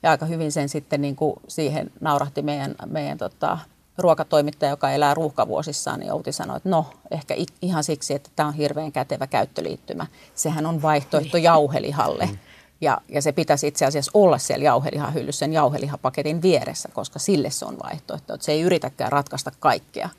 [0.03, 3.57] ja aika hyvin sen sitten niin kuin siihen naurahti meidän, meidän tota,
[3.97, 8.53] ruokatoimittaja, joka elää ruuhkavuosissaan, niin Outi sanoi, että no, ehkä ihan siksi, että tämä on
[8.53, 10.05] hirveän kätevä käyttöliittymä.
[10.35, 11.43] Sehän on vaihtoehto niin.
[11.43, 12.25] jauhelihalle.
[12.25, 12.37] Mm.
[12.81, 17.65] Ja, ja se pitäisi itse asiassa olla siellä jauhelihahyllyssä sen jauhelihapaketin vieressä, koska sille se
[17.65, 18.33] on vaihtoehto.
[18.33, 20.09] Että se ei yritäkään ratkaista kaikkea.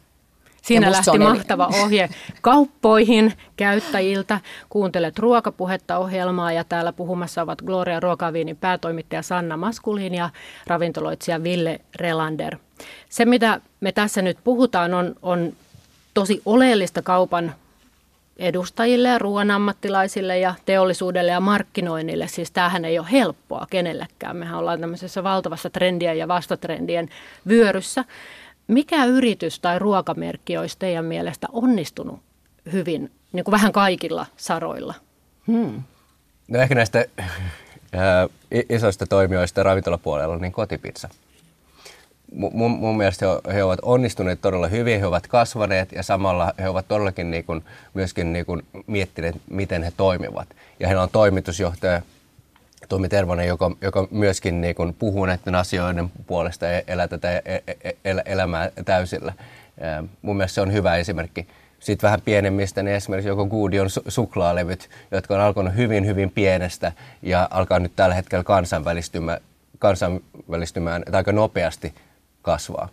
[0.67, 1.83] Siinä lähti mahtava eri...
[1.83, 2.09] ohje
[2.41, 4.41] kauppoihin käyttäjiltä.
[4.69, 10.31] Kuuntelet ruokapuhetta ohjelmaa ja täällä puhumassa ovat Gloria Ruokaviinin päätoimittaja Sanna Maskulin ja
[10.67, 12.57] ravintoloitsija Ville Relander.
[13.09, 15.53] Se, mitä me tässä nyt puhutaan, on, on
[16.15, 17.55] tosi oleellista kaupan
[18.37, 22.29] edustajille ja ruoan ammattilaisille ja teollisuudelle ja markkinoinnille.
[22.29, 24.37] Siis tämähän ei ole helppoa kenellekään.
[24.37, 27.09] Mehän ollaan tämmöisessä valtavassa trendien ja vastatrendien
[27.49, 28.05] vyöryssä.
[28.67, 32.21] Mikä yritys tai ruokamerkki olisi teidän mielestä onnistunut
[32.73, 34.95] hyvin, niin kuin vähän kaikilla saroilla?
[35.47, 35.83] Hmm.
[36.49, 41.09] No ehkä näistä äh, isoista toimijoista ravintolapuolella, niin kotipizza
[42.33, 46.69] mun, mun mielestä he, he ovat onnistuneet todella hyvin, he ovat kasvaneet ja samalla he
[46.69, 50.49] ovat todellakin niin kuin, myöskin niin kuin miettineet, miten he toimivat.
[50.81, 52.03] Ja heillä on toimitusjohtaja
[52.89, 57.63] Tomi Tervonen, joka, joka myöskin niin kuin puhuu näiden asioiden puolesta ja elää tätä e,
[57.85, 59.33] e, el, elämää täysillä.
[59.81, 61.47] Ja mun mielestä se on hyvä esimerkki.
[61.81, 66.93] Sitten vähän pienemmistä, niin esimerkiksi joko Goodion su- suklaalevyt, jotka on alkanut hyvin, hyvin pienestä
[67.23, 69.41] ja alkaa nyt tällä hetkellä kansainvälistymään,
[69.79, 71.95] kansainvälistymään aika nopeasti
[72.43, 72.89] kasvaa.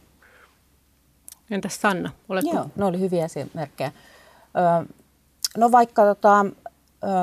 [1.52, 2.54] Entäs Sanna, oletko?
[2.54, 3.92] Joo, ne oli hyviä esimerkkejä.
[5.58, 6.46] no vaikka tota,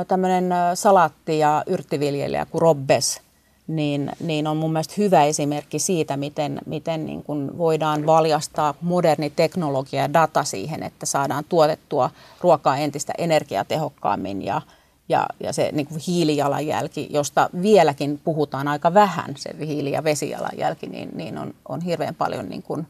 [0.09, 3.21] tämmöinen salaatti- ja yrttiviljelijä kuin Robbes,
[3.67, 9.31] niin, niin on mun mielestä hyvä esimerkki siitä, miten, miten niin kuin voidaan valjastaa moderni
[9.31, 14.63] teknologia ja data siihen, että saadaan tuotettua ruokaa entistä energiatehokkaammin ja,
[15.09, 20.87] ja, ja se niin kuin hiilijalanjälki, josta vieläkin puhutaan aika vähän, se hiili- ja vesijalanjälki,
[20.87, 22.87] niin, niin on, on hirveän paljon niin kuin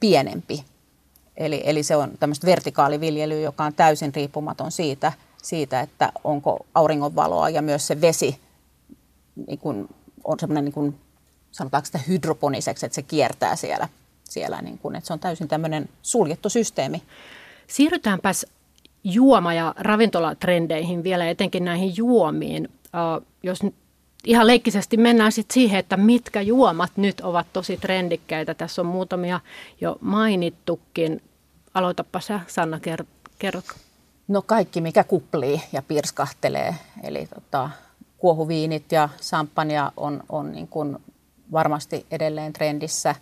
[0.00, 0.64] pienempi.
[1.36, 7.48] Eli, eli se on tämmöistä vertikaaliviljelyä, joka on täysin riippumaton siitä, siitä että onko auringonvaloa
[7.48, 8.40] ja myös se vesi
[9.46, 9.88] niin kuin,
[10.24, 10.94] on semmoinen, niin
[11.52, 13.88] sanotaanko sitä hydroponiseksi, että se kiertää siellä,
[14.24, 17.02] siellä niin kuin, että se on täysin tämmöinen suljettu systeemi.
[17.66, 18.46] Siirrytäänpäs
[19.04, 22.68] juoma- ja ravintolatrendeihin vielä, etenkin näihin juomiin.
[23.42, 23.60] Jos
[24.24, 28.54] ihan leikkisesti mennään sitten siihen, että mitkä juomat nyt ovat tosi trendikkäitä.
[28.54, 29.40] Tässä on muutamia
[29.80, 31.22] jo mainittukin.
[31.74, 32.80] Aloitapa sä, Sanna,
[33.38, 33.74] kerrotko?
[34.28, 36.74] No kaikki, mikä kuplii ja pirskahtelee.
[37.02, 37.70] Eli tota,
[38.18, 40.98] kuohuviinit ja sampania on, on niin kuin
[41.52, 43.14] varmasti edelleen trendissä.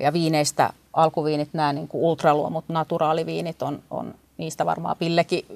[0.00, 5.46] Ja viineistä alkuviinit, nämä niin kuin ultraluomut, naturaaliviinit on, on niistä varmaan Villekin,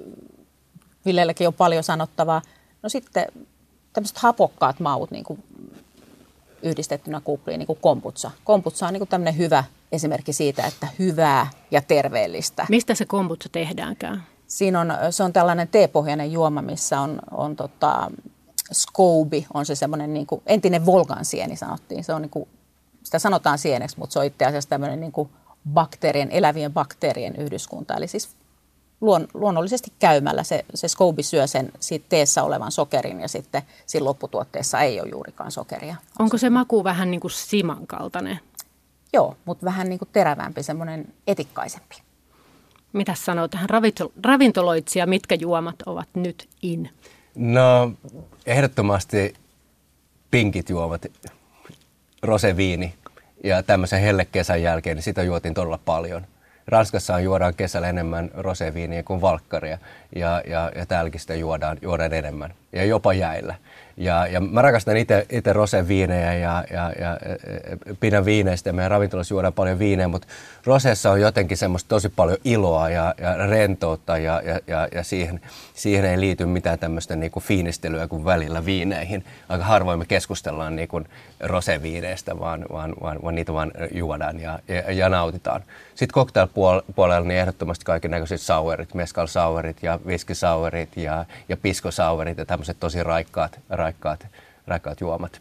[1.05, 2.43] Villellekin on paljon sanottavaa.
[2.83, 3.27] No sitten
[3.93, 5.45] tämmöiset hapokkaat maut niin kuin
[6.63, 8.31] yhdistettynä kupliin, niin kuin komputsa.
[8.45, 12.67] Komputsa on niin kuin tämmöinen hyvä esimerkki siitä, että hyvää ja terveellistä.
[12.69, 14.23] Mistä se komputsa tehdäänkään?
[14.51, 18.11] Siinä on, se on tällainen teepohjainen juoma, missä on, on tota,
[18.73, 22.05] Scoby, on se semmoinen niin kuin, entinen Volgan sieni sanottiin.
[22.05, 22.49] Se on niin kuin,
[23.03, 25.31] sitä sanotaan sieneksi, mutta se on itse asiassa tämmöinen niin kuin
[25.73, 27.95] bakteerien, elävien bakteerien yhdyskunta.
[27.95, 28.29] Eli siis
[29.01, 34.05] luon, luonnollisesti käymällä se, se Scoby syö sen siitä teessä olevan sokerin ja sitten siinä
[34.05, 35.97] lopputuotteessa ei ole juurikaan sokeria.
[36.19, 38.41] Onko se maku vähän niin kuin siman kaltainen?
[39.13, 42.10] Joo, mutta vähän niin kuin terävämpi, semmoinen etikkaisempi.
[42.93, 43.69] Mitä sanoo tähän
[44.25, 46.91] ravintoloitsija, mitkä juomat ovat nyt in?
[47.35, 47.93] No
[48.47, 49.35] ehdottomasti
[50.31, 51.07] pinkit juomat,
[52.23, 52.95] roseviini
[53.45, 56.27] ja tämmöisen hellekesän jälkeen, niin sitä juotiin todella paljon–
[56.71, 59.79] Ranskassa juodaan kesällä enemmän roseviiniä kuin valkkaria
[60.17, 63.55] ja, ja, ja täälläkin sitä juodaan, juodaan enemmän ja jopa jäillä.
[64.01, 67.19] Ja, ja mä rakastan itse roseviinejä ja, ja, ja
[68.01, 70.29] pidän viineistä ja meidän ravintolassa juodaan paljon viinejä, mutta
[70.65, 75.41] rosessa on jotenkin semmoista tosi paljon iloa ja, ja rentoutta ja, ja, ja, ja siihen,
[75.75, 79.25] siihen ei liity mitään tämmöistä niinku fiinistelyä kuin välillä viineihin.
[79.49, 81.03] Aika harvoin me keskustellaan niinku
[81.41, 85.63] roseviineistä, vaan, vaan, vaan, vaan niitä vaan juodaan ja, ja, ja nautitaan.
[85.95, 91.91] Sitten cocktail-puolella niin ehdottomasti kaiken näköiset sauerit, mescal sauerit ja whisky sauerit ja, ja pisco
[91.91, 94.27] sauerit ja tämmöiset tosi raikkaat, raikkaat,
[94.67, 95.41] raikkaat juomat.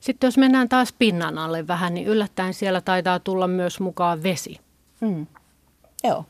[0.00, 4.60] Sitten jos mennään taas pinnan alle vähän, niin yllättäen siellä taitaa tulla myös mukaan vesi.
[5.00, 5.26] Mm.
[6.04, 6.24] Joo.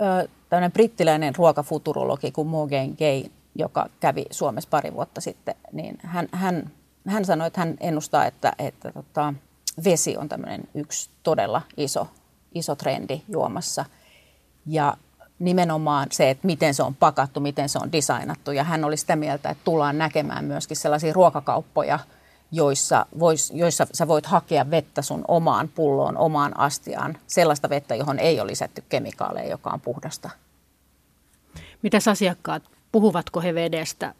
[0.00, 6.28] Ö, tämmöinen brittiläinen ruokafuturologi kuin Morgan Gay, joka kävi Suomessa pari vuotta sitten, niin hän,
[6.32, 6.70] hän,
[7.08, 9.34] hän sanoi, että hän ennustaa, että, että tota,
[9.84, 12.08] vesi on tämmöinen yksi todella iso,
[12.54, 13.84] iso trendi juomassa.
[14.66, 14.96] Ja
[15.38, 18.50] nimenomaan se, että miten se on pakattu, miten se on designattu.
[18.50, 21.98] Ja hän oli sitä mieltä, että tullaan näkemään myöskin sellaisia ruokakauppoja,
[22.52, 27.18] joissa, vois, joissa sä voit hakea vettä sun omaan pulloon, omaan astiaan.
[27.26, 30.30] Sellaista vettä, johon ei ole lisätty kemikaaleja, joka on puhdasta.
[31.82, 34.14] Mitäs asiakkaat, puhuvatko he vedestä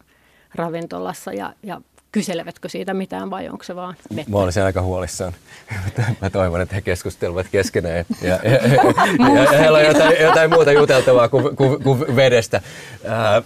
[0.55, 1.81] ravintolassa ja, ja
[2.15, 4.31] kyselevätkö siitä mitään vai onko se vaan vettä?
[4.31, 5.33] Mä olisin aika huolissaan.
[6.23, 8.59] Mä toivon, että he keskustelevat keskenään ja, ja, ja,
[9.43, 12.61] ja, heillä on jotain, jotain muuta juteltavaa kuin, kuin, kuin vedestä.
[13.05, 13.43] Ää,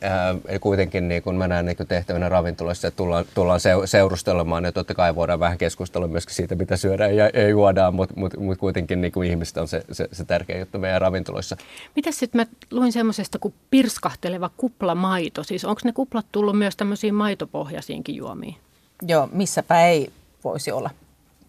[0.00, 4.94] ää, kuitenkin niin kun mä näen niin tehtävänä ravintoloissa, että tullaan, tullaan seurustelemaan ja totta
[4.94, 9.00] kai voidaan vähän keskustella myöskin siitä, mitä syödään ja, ja juodaan, mutta mut, mut kuitenkin
[9.00, 11.56] niin kuin ihmistä on se, se, se tärkeä juttu meidän ravintoloissa.
[11.96, 17.14] Mitä sitten mä luin semmoisesta kuin pirskahteleva kuplamaito, siis onko ne kuplat tullut myös tämmöisiin
[17.14, 18.56] maitopohjaisiin tällaisiinkin juomiin.
[19.02, 20.12] Joo, missäpä ei
[20.44, 20.90] voisi olla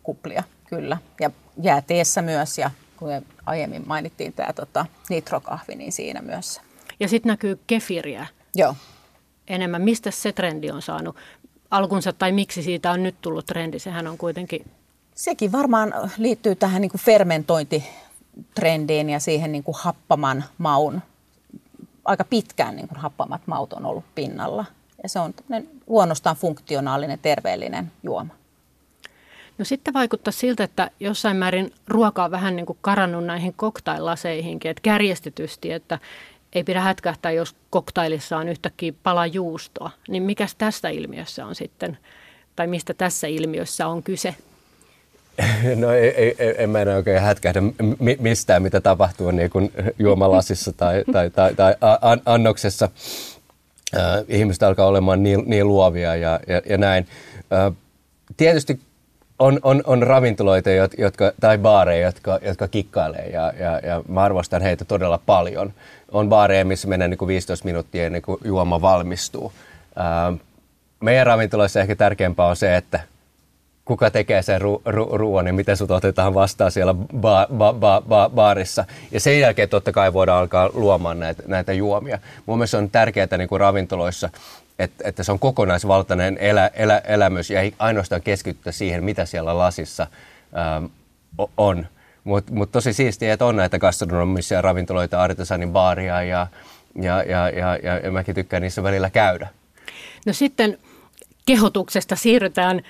[0.03, 0.97] kuplia, kyllä.
[1.19, 1.31] Ja
[1.61, 3.09] jääteessä myös ja kun
[3.45, 6.61] aiemmin mainittiin tämä tota, nitrokahvi, niin siinä myös.
[6.99, 8.27] Ja sitten näkyy kefiriä.
[8.55, 8.75] Joo.
[9.47, 9.81] Enemmän.
[9.81, 11.15] Mistä se trendi on saanut
[11.71, 13.79] alkunsa tai miksi siitä on nyt tullut trendi?
[13.79, 14.71] Sehän on kuitenkin...
[15.15, 21.01] Sekin varmaan liittyy tähän niin kuin fermentointitrendiin ja siihen niin kuin happaman maun.
[22.05, 24.65] Aika pitkään niin kuin happamat maut on ollut pinnalla.
[25.05, 25.33] Ja se on
[25.87, 28.33] luonnostaan funktionaalinen, terveellinen juoma.
[29.57, 34.71] No sitten vaikuttaa siltä, että jossain määrin ruoka on vähän niin kuin karannut näihin koktaillaseihinkin,
[34.71, 35.99] että kärjestetysti, että
[36.53, 39.91] ei pidä hätkähtää, jos koktailissa on yhtäkkiä pala juustoa.
[40.07, 41.97] Niin mikäs tässä ilmiössä on sitten,
[42.55, 44.35] tai mistä tässä ilmiössä on kyse?
[45.75, 47.61] No ei, ei, ei, en mä enää oikein hätkähdä
[48.19, 51.75] mistään, mitä tapahtuu niin kuin juomalasissa tai, tai, tai, tai
[52.25, 52.89] annoksessa
[54.27, 57.07] ihmiset alkaa olemaan niin, niin luovia ja, ja, ja näin.
[58.37, 58.79] Tietysti
[59.39, 64.61] on, on, on ravintoloita jotka, tai baareja, jotka, jotka kikkailee ja, ja, ja mä arvostan
[64.61, 65.73] heitä todella paljon.
[66.11, 69.53] On baareja, missä mennään niin kuin 15 minuuttia ennen kuin juoma valmistuu.
[70.99, 72.99] Meidän ravintoloissa ehkä tärkeämpää on se, että
[73.85, 78.03] kuka tekee sen ru- ru- ruoan ja miten sut otetaan vastaan siellä ba- ba- ba-
[78.07, 78.85] ba- baarissa.
[79.11, 82.19] Ja sen jälkeen totta kai voidaan alkaa luomaan näitä, näitä juomia.
[82.45, 84.29] Mun mielestä on tärkeää niin kuin ravintoloissa,
[84.79, 89.57] että, että se on kokonaisvaltainen elä, elä, elämys ja ei ainoastaan keskittyä siihen, mitä siellä
[89.57, 90.07] lasissa
[90.57, 90.85] ähm,
[91.57, 91.87] on.
[92.23, 96.47] Mutta mut tosi siistiä, että on näitä gastronomisia ravintoloita, artesanin baaria ja,
[97.01, 99.47] ja, ja, ja, ja, ja mäkin tykkään niissä välillä käydä.
[100.25, 100.77] No sitten
[101.45, 102.81] kehotuksesta siirrytään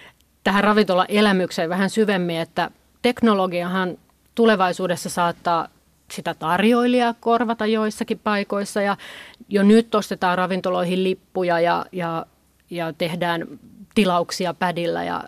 [0.46, 3.98] tähän ravintolaelämykseen vähän syvemmin, että teknologiahan
[4.36, 5.68] tulevaisuudessa saattaa
[6.12, 8.98] sitä tarjoilijaa korvata joissakin paikoissa ja
[9.50, 12.26] jo nyt ostetaan ravintoloihin lippuja ja, ja,
[12.70, 13.48] ja tehdään
[13.96, 15.24] tilauksia pädillä ja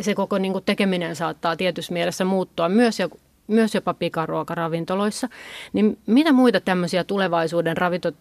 [0.00, 3.08] se koko niin kuin tekeminen saattaa tietyssä mielessä muuttua myös, jo,
[3.46, 5.28] myös jopa pikaruokaravintoloissa.
[5.72, 8.12] Niin mitä muita tämmöisiä tulevaisuuden ravinto,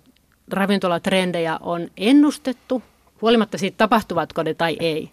[0.51, 2.83] ravintolatrendejä on ennustettu,
[3.21, 5.11] huolimatta siitä tapahtuvatko ne tai ei?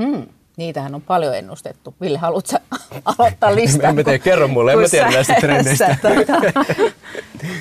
[0.00, 0.26] Hmm.
[0.56, 1.94] Niitähän on paljon ennustettu.
[2.00, 2.56] Ville, haluatko
[3.18, 3.90] aloittaa listaa?
[3.90, 5.96] Emme tee, kerro mulle, en mä tiedä näistä trendeistä.
[6.02, 6.62] Tota,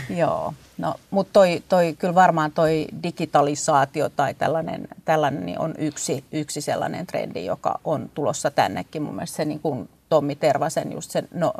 [0.21, 6.23] joo, no, mutta toi, toi, kyllä varmaan toi digitalisaatio tai tällainen, tällainen niin on yksi,
[6.31, 9.01] yksi sellainen trendi, joka on tulossa tännekin.
[9.01, 11.53] Mun mielestä se niin kuin Tommi Tervasen just se no,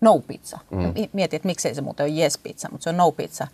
[0.00, 0.58] no pizza.
[0.70, 1.08] Mm.
[1.12, 3.46] Mietin, että miksei se muuten ole yes pizza, mutta se on no pizza.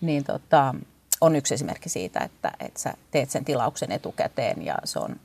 [0.00, 0.74] Niin tota,
[1.20, 5.16] on yksi esimerkki siitä, että, että sä teet sen tilauksen etukäteen ja se on,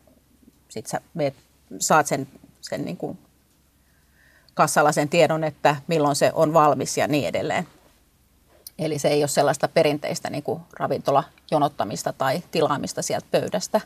[0.69, 1.33] sit sä meet
[1.79, 2.27] saat sen,
[2.61, 3.17] sen niin kuin
[4.53, 7.67] kassalla sen tiedon, että milloin se on valmis ja niin edelleen.
[8.79, 13.81] Eli se ei ole sellaista perinteistä niin kuin ravintolajonottamista tai tilaamista sieltä pöydästä.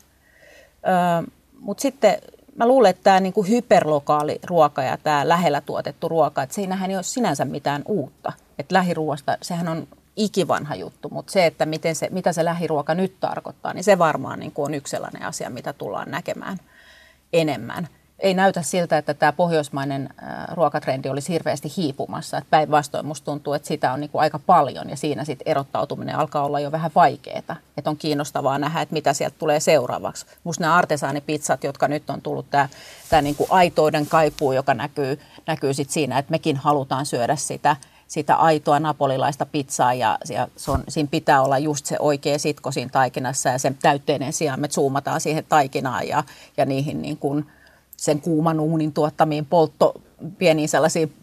[0.88, 2.18] Öö, Mutta sitten
[2.56, 6.90] mä luulen, että tämä niin kuin hyperlokaali ruoka ja tämä lähellä tuotettu ruoka, että siinähän
[6.90, 8.34] ei ole sinänsä mitään uutta.
[8.60, 13.20] Että lähiruoasta, sehän on ikivanha juttu, mutta se, että miten se, mitä se lähiruoka nyt
[13.20, 16.58] tarkoittaa, niin se varmaan niin kuin on yksi sellainen asia, mitä tullaan näkemään–
[17.34, 17.88] enemmän.
[18.20, 20.10] Ei näytä siltä, että tämä pohjoismainen
[20.52, 22.42] ruokatrendi olisi hirveästi hiipumassa.
[22.50, 26.46] Päinvastoin musta tuntuu, että sitä on niin kuin aika paljon ja siinä sitten erottautuminen alkaa
[26.46, 27.56] olla jo vähän vaikeaa.
[27.78, 30.26] Että on kiinnostavaa nähdä, että mitä sieltä tulee seuraavaksi.
[30.44, 32.70] Musta nämä artesaanipizzat, jotka nyt on tullut, tämä,
[33.10, 37.76] tämä niin kuin aitoiden kaipuu, joka näkyy, näkyy sit siinä, että mekin halutaan syödä sitä–
[38.14, 42.72] sitä aitoa napolilaista pizzaa ja, ja se on, siinä pitää olla just se oikea sitko
[42.72, 46.24] siinä taikinassa ja sen täytteinen sijaan me zoomataan siihen taikinaan ja,
[46.58, 47.46] ja niihin niin kuin
[47.98, 49.94] sen kuuman uunin tuottamiin poltto,
[50.38, 51.14] pieniin sellaisiin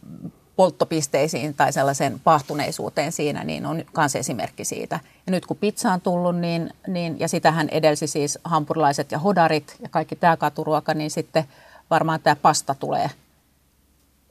[0.56, 5.00] polttopisteisiin tai sellaisen pahtuneisuuteen siinä, niin on myös esimerkki siitä.
[5.26, 9.76] Ja nyt kun pizza on tullut, niin, niin, ja sitähän edelsi siis hampurilaiset ja hodarit
[9.82, 11.44] ja kaikki tämä katuruoka, niin sitten
[11.90, 13.10] varmaan tämä pasta tulee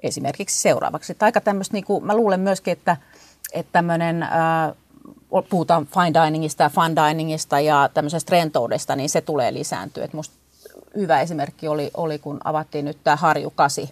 [0.04, 1.16] esimerkiksi seuraavaksi.
[1.16, 2.98] Tai aika tämmöistä, niin kuin, mä luulen myöskin, että,
[3.54, 4.30] että tämmöinen, äh,
[5.50, 10.06] puhutaan fine diningista ja fun diningista ja tämmöisestä rentoudesta, niin se tulee lisääntyä.
[10.06, 10.36] Et musta
[10.96, 13.88] hyvä esimerkki oli, oli, kun avattiin nyt tämä Harju 8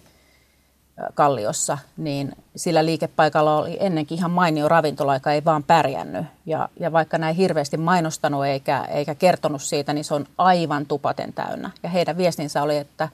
[1.14, 6.26] Kalliossa, niin sillä liikepaikalla oli ennenkin ihan mainio ravintola, joka ei vaan pärjännyt.
[6.46, 11.32] Ja, ja vaikka näin hirveästi mainostanut eikä, eikä kertonut siitä, niin se on aivan tupaten
[11.32, 11.70] täynnä.
[11.82, 13.08] Ja heidän viestinsä oli, että,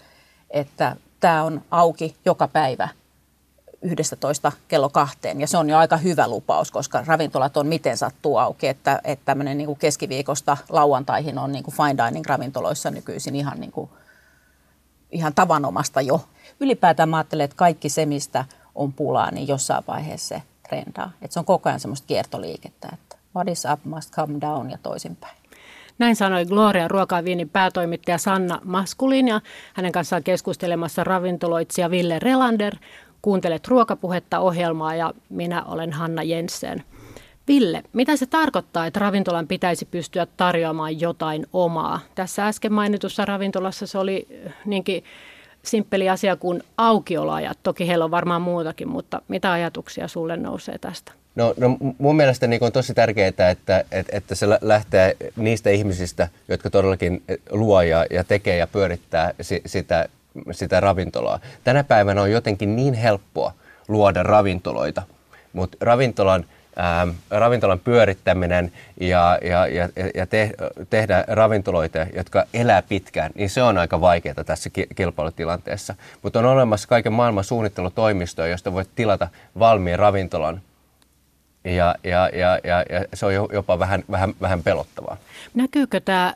[0.50, 2.88] että tämä on auki joka päivä
[3.82, 5.40] 11 kello kahteen.
[5.40, 8.68] Ja se on jo aika hyvä lupaus, koska ravintolat on miten sattuu auki.
[8.68, 13.60] Että, että tämmöinen niin kuin keskiviikosta lauantaihin on niin kuin fine dining ravintoloissa nykyisin ihan,
[13.60, 13.90] niin kuin,
[15.10, 16.24] ihan tavanomasta jo.
[16.60, 21.10] Ylipäätään mä ajattelen, että kaikki se, mistä on pulaa, niin jossain vaiheessa se trendaa.
[21.22, 24.78] Että se on koko ajan semmoista kiertoliikettä, että what is up must come down ja
[24.82, 25.36] toisinpäin.
[25.98, 29.40] Näin sanoi Gloria Ruokaviinin päätoimittaja Sanna Maskulin ja
[29.74, 32.76] hänen kanssaan keskustelemassa ravintoloitsija Ville Relander.
[33.22, 36.84] Kuuntelet ruokapuhetta ohjelmaa ja minä olen Hanna Jensen.
[37.48, 42.00] Ville, mitä se tarkoittaa, että ravintolan pitäisi pystyä tarjoamaan jotain omaa?
[42.14, 44.26] Tässä äsken mainitussa ravintolassa se oli
[44.64, 45.04] niinkin
[45.64, 47.58] simppeli asia kuin aukioloajat.
[47.62, 51.12] Toki heillä on varmaan muutakin, mutta mitä ajatuksia sulle nousee tästä?
[51.34, 56.28] No, no mun mielestä niin on tosi tärkeää, että, että, että se lähtee niistä ihmisistä,
[56.48, 60.08] jotka todellakin luo ja, ja tekee ja pyörittää si, sitä,
[60.52, 61.40] sitä ravintolaa.
[61.64, 63.52] Tänä päivänä on jotenkin niin helppoa
[63.88, 65.02] luoda ravintoloita,
[65.52, 66.44] mutta ravintolan
[66.78, 70.50] ähm, ravintolan pyörittäminen ja, ja, ja, ja te,
[70.90, 75.94] tehdä ravintoloita, jotka elää pitkään, niin se on aika vaikeaa tässä kilpailutilanteessa.
[76.22, 80.60] Mutta on olemassa kaiken maailman suunnittelutoimistoja, josta voit tilata valmiin ravintolan
[81.64, 85.16] ja, ja, ja, ja, ja se on jopa vähän, vähän, vähän pelottavaa.
[85.54, 86.34] Näkyykö tämä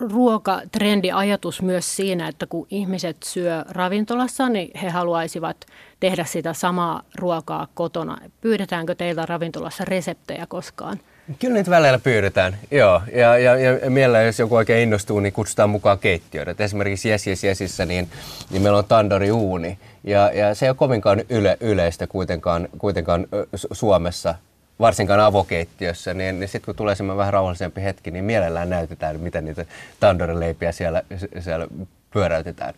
[0.00, 5.56] ruokatrendi-ajatus myös siinä, että kun ihmiset syö ravintolassa, niin he haluaisivat
[6.00, 8.18] tehdä sitä samaa ruokaa kotona.
[8.40, 11.00] Pyydetäänkö teiltä ravintolassa reseptejä koskaan?
[11.38, 13.02] Kyllä niitä välillä pyydetään, joo.
[13.12, 16.50] Ja, ja, ja mielellä, jos joku oikein innostuu, niin kutsutaan mukaan keittiöitä.
[16.50, 18.08] Et esimerkiksi Yes Yes Yesissä, niin,
[18.50, 19.78] niin meillä on tandori uuni.
[20.04, 23.26] Ja, ja se ei ole kovinkaan yle, yleistä kuitenkaan, kuitenkaan
[23.72, 24.34] Suomessa
[24.80, 29.44] varsinkaan avokeittiössä, niin, niin sitten kun tulee semmoinen vähän rauhallisempi hetki, niin mielellään näytetään, miten
[29.44, 29.64] niitä
[30.00, 31.02] tandorileipiä siellä,
[31.40, 31.66] siellä
[32.10, 32.74] pyöräytetään.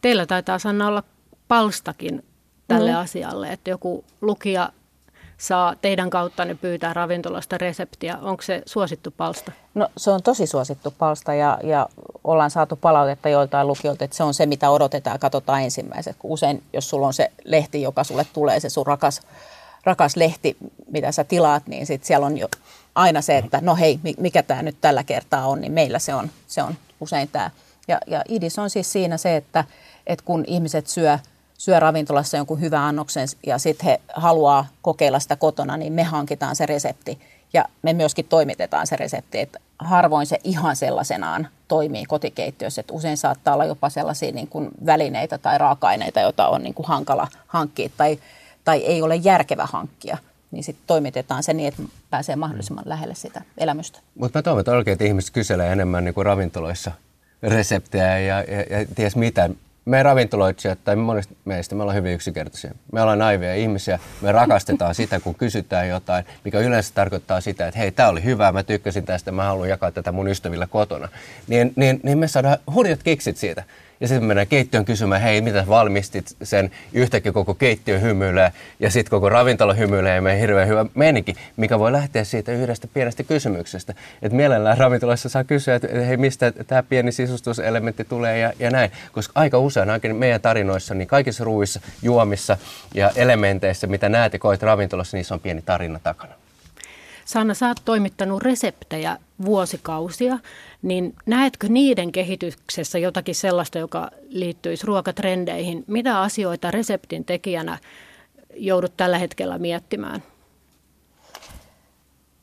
[0.00, 1.02] Teillä taitaa Sanna olla
[1.48, 2.24] palstakin
[2.68, 2.98] tälle mm.
[2.98, 4.72] asialle, että joku lukija
[5.38, 8.18] saa teidän kautta ne pyytää ravintolasta reseptiä.
[8.22, 9.52] Onko se suosittu palsta?
[9.74, 11.88] No se on tosi suosittu palsta ja, ja
[12.24, 16.16] ollaan saatu palautetta joiltain lukijoilta, että se on se, mitä odotetaan ja katsotaan ensimmäiset.
[16.22, 19.20] Usein, jos sulla on se lehti, joka sulle tulee, se sun rakas
[19.84, 20.56] rakas lehti,
[20.90, 22.48] mitä sä tilaat, niin sit siellä on jo
[22.94, 26.30] aina se, että no hei, mikä tämä nyt tällä kertaa on, niin meillä se on,
[26.46, 27.50] se on usein tämä.
[27.88, 29.64] Ja, ja idis on siis siinä se, että,
[30.06, 31.18] että kun ihmiset syö,
[31.58, 36.56] syö ravintolassa jonkun hyvän annoksen ja sitten he haluaa kokeilla sitä kotona, niin me hankitaan
[36.56, 37.18] se resepti
[37.52, 39.40] ja me myöskin toimitetaan se resepti.
[39.40, 42.80] Että harvoin se ihan sellaisenaan toimii kotikeittiössä.
[42.80, 46.86] Että usein saattaa olla jopa sellaisia niin kuin välineitä tai raaka-aineita, joita on niin kuin
[46.86, 48.18] hankala hankkia tai
[48.66, 50.18] tai ei ole järkevä hankkia,
[50.50, 53.98] niin sitten toimitetaan se niin, että pääsee mahdollisimman lähelle sitä elämystä.
[54.14, 56.90] Mutta mä toivon oikein, että ihmiset kyselee enemmän niin kuin ravintoloissa
[57.42, 59.50] reseptejä ja, ja, ja ties mitä.
[59.86, 62.74] Me ravintoloitsijat, tai monista meistä, me ollaan hyvin yksinkertaisia.
[62.92, 67.78] Me ollaan naivia ihmisiä, me rakastetaan sitä, kun kysytään jotain, mikä yleensä tarkoittaa sitä, että
[67.78, 71.08] hei, tämä oli hyvä, mä tykkäsin tästä, mä haluan jakaa tätä mun ystävillä kotona.
[71.48, 73.64] Niin, niin, niin me saadaan hurjat kiksit siitä.
[74.00, 79.10] Ja sitten mennään keittiön kysymään, hei, mitä valmistit sen, yhtäkkiä koko keittiö hymyilee ja sitten
[79.10, 83.94] koko ravintola hymyilee ja meidän hirveän hyvä meininki, mikä voi lähteä siitä yhdestä pienestä kysymyksestä.
[84.22, 88.90] Että mielellään ravintolassa saa kysyä, että hei, mistä tämä pieni sisustuselementti tulee ja, ja näin.
[89.12, 92.56] Koska aika usein, ainakin meidän tarinoissa, niin kaikissa ruuissa, juomissa
[92.94, 96.34] ja elementeissä, mitä näet ja koet ravintolassa, niissä on pieni tarina takana.
[97.24, 100.38] Sanna, sä oot toimittanut reseptejä vuosikausia,
[100.86, 105.84] niin näetkö niiden kehityksessä jotakin sellaista, joka liittyisi ruokatrendeihin?
[105.86, 107.78] Mitä asioita reseptin tekijänä
[108.56, 110.22] joudut tällä hetkellä miettimään?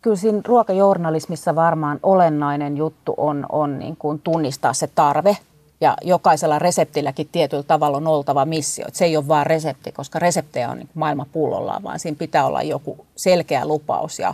[0.01, 5.37] Kyllä siinä ruokajournalismissa varmaan olennainen juttu on, on niin kuin tunnistaa se tarve
[5.81, 8.87] ja jokaisella reseptilläkin tietyllä tavalla on oltava missio.
[8.87, 12.45] Että se ei ole vain resepti, koska reseptejä on niin maailma pullollaan, vaan siinä pitää
[12.45, 14.33] olla joku selkeä lupaus ja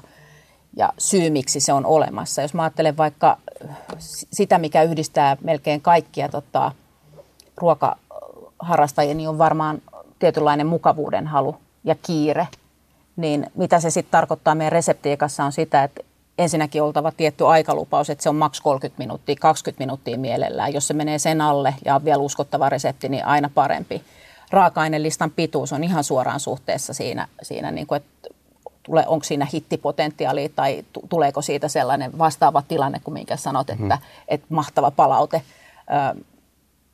[0.78, 2.41] ja syy, miksi se on olemassa.
[2.41, 3.38] Jos mä ajattelen vaikka
[4.32, 6.72] sitä, mikä yhdistää melkein kaikkia tota,
[7.58, 9.82] ruokaharrastajia, niin on varmaan
[10.19, 12.48] tietynlainen mukavuuden halu ja kiire.
[13.15, 16.02] Niin mitä se sitten tarkoittaa meidän reseptiikassa on sitä, että
[16.38, 20.74] ensinnäkin oltava tietty aikalupaus, että se on maks 30 minuuttia, 20 minuuttia mielellään.
[20.74, 24.04] Jos se menee sen alle ja on vielä uskottava resepti, niin aina parempi.
[24.51, 28.30] Raaka-ainelistan pituus on ihan suoraan suhteessa siinä, siinä niin kuin, että
[28.84, 34.01] tule, onko siinä hittipotentiaalia tai tuleeko siitä sellainen vastaava tilanne kuin minkä sanot, että, mm.
[34.27, 35.41] että mahtava palaute.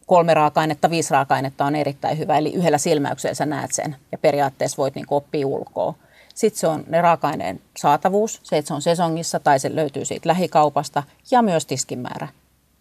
[0.06, 2.38] kolme raaka-ainetta, viisi raaka-ainetta on erittäin hyvä.
[2.38, 5.94] Eli yhdellä silmäyksellä sä näet sen ja periaatteessa voit niin oppia ulkoa.
[6.36, 10.30] Sitten se on ne raaka-aineen saatavuus, se, että se on sesongissa tai se löytyy siitä
[10.30, 12.28] lähikaupasta ja myös tiskimäärä.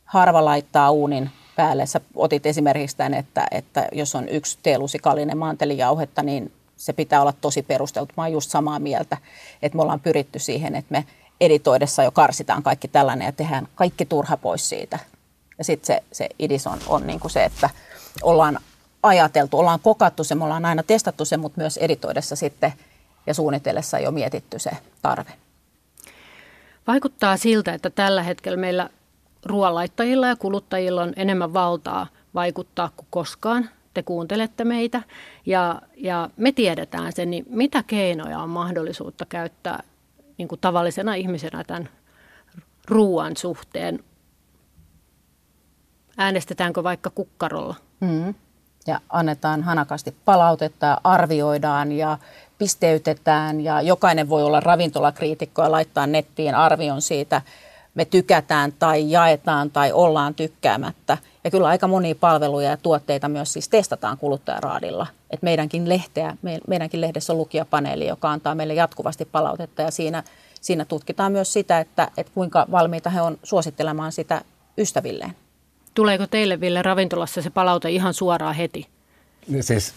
[0.04, 1.86] Harva laittaa uunin päälle.
[1.86, 6.52] Sä otit esimerkiksi tämän, että, että jos on yksi teelusikallinen mantelijauhetta, niin
[6.84, 8.12] se pitää olla tosi perusteltu.
[8.16, 9.16] Mä oon just samaa mieltä,
[9.62, 11.04] että me ollaan pyritty siihen, että me
[11.40, 14.98] editoidessa jo karsitaan kaikki tällainen ja tehdään kaikki turha pois siitä.
[15.58, 17.70] Ja sitten se, se idis on, on niin kuin se, että
[18.22, 18.58] ollaan
[19.02, 22.72] ajateltu, ollaan kokattu se, me ollaan aina testattu se, mutta myös editoidessa sitten
[23.26, 24.70] ja suunnitellessa jo mietitty se
[25.02, 25.32] tarve.
[26.86, 28.90] Vaikuttaa siltä, että tällä hetkellä meillä
[29.44, 33.70] ruoanlaittajilla ja kuluttajilla on enemmän valtaa vaikuttaa kuin koskaan.
[33.94, 35.02] Te kuuntelette meitä
[35.46, 39.82] ja, ja me tiedetään sen, niin mitä keinoja on mahdollisuutta käyttää
[40.38, 41.88] niin kuin tavallisena ihmisenä tämän
[42.88, 44.04] ruoan suhteen?
[46.16, 47.74] Äänestetäänkö vaikka kukkarolla?
[48.00, 48.34] Mm.
[48.86, 52.18] Ja annetaan hanakasti palautetta arvioidaan ja
[52.58, 57.42] pisteytetään ja jokainen voi olla ravintolakriitikko ja laittaa nettiin arvion siitä,
[57.94, 61.18] me tykätään tai jaetaan tai ollaan tykkäämättä.
[61.44, 65.06] Ja kyllä aika monia palveluja ja tuotteita myös siis testataan kuluttajaraadilla.
[65.30, 66.36] Et meidänkin, lehteä,
[66.68, 70.22] meidänkin lehdessä on lukijapaneeli, joka antaa meille jatkuvasti palautetta ja siinä,
[70.60, 74.42] siinä tutkitaan myös sitä, että, että kuinka valmiita he on suosittelemaan sitä
[74.78, 75.36] ystävilleen.
[75.94, 78.86] Tuleeko teille Ville ravintolassa se palaute ihan suoraan heti?
[79.60, 79.94] Siis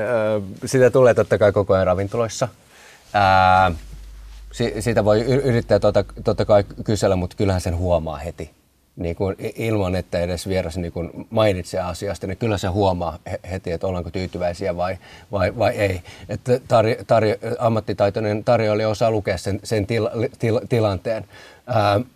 [0.66, 2.48] sitä tulee totta kai koko ajan ravintoloissa.
[4.60, 8.50] Ää, siitä voi yrittää totta, totta kai kysellä, mutta kyllähän sen huomaa heti.
[8.96, 13.18] Niin kuin ilman, että edes vieras niin kuin mainitsee asiasta, niin kyllä se huomaa
[13.50, 14.98] heti, että ollaanko tyytyväisiä vai,
[15.32, 16.02] vai, vai ei.
[16.28, 21.24] Että tarjo, tarjo, ammattitaitoinen tarjoilija osaa lukea sen, sen tila, til, tilanteen,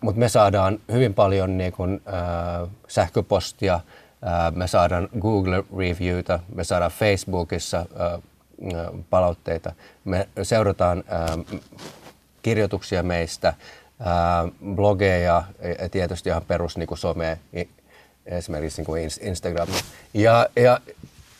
[0.00, 3.80] mutta me saadaan hyvin paljon niin kuin, ää, sähköpostia,
[4.22, 8.18] ää, me saadaan Google-reviewta, me saadaan Facebookissa ää,
[9.10, 9.72] palautteita,
[10.04, 11.38] me seurataan ää,
[12.42, 13.54] kirjoituksia meistä,
[14.00, 15.44] ää, blogeja ja
[15.90, 17.38] tietysti ihan perus niin kuin some,
[18.26, 19.68] esimerkiksi niin kuin Instagram.
[20.14, 20.80] Ja, ja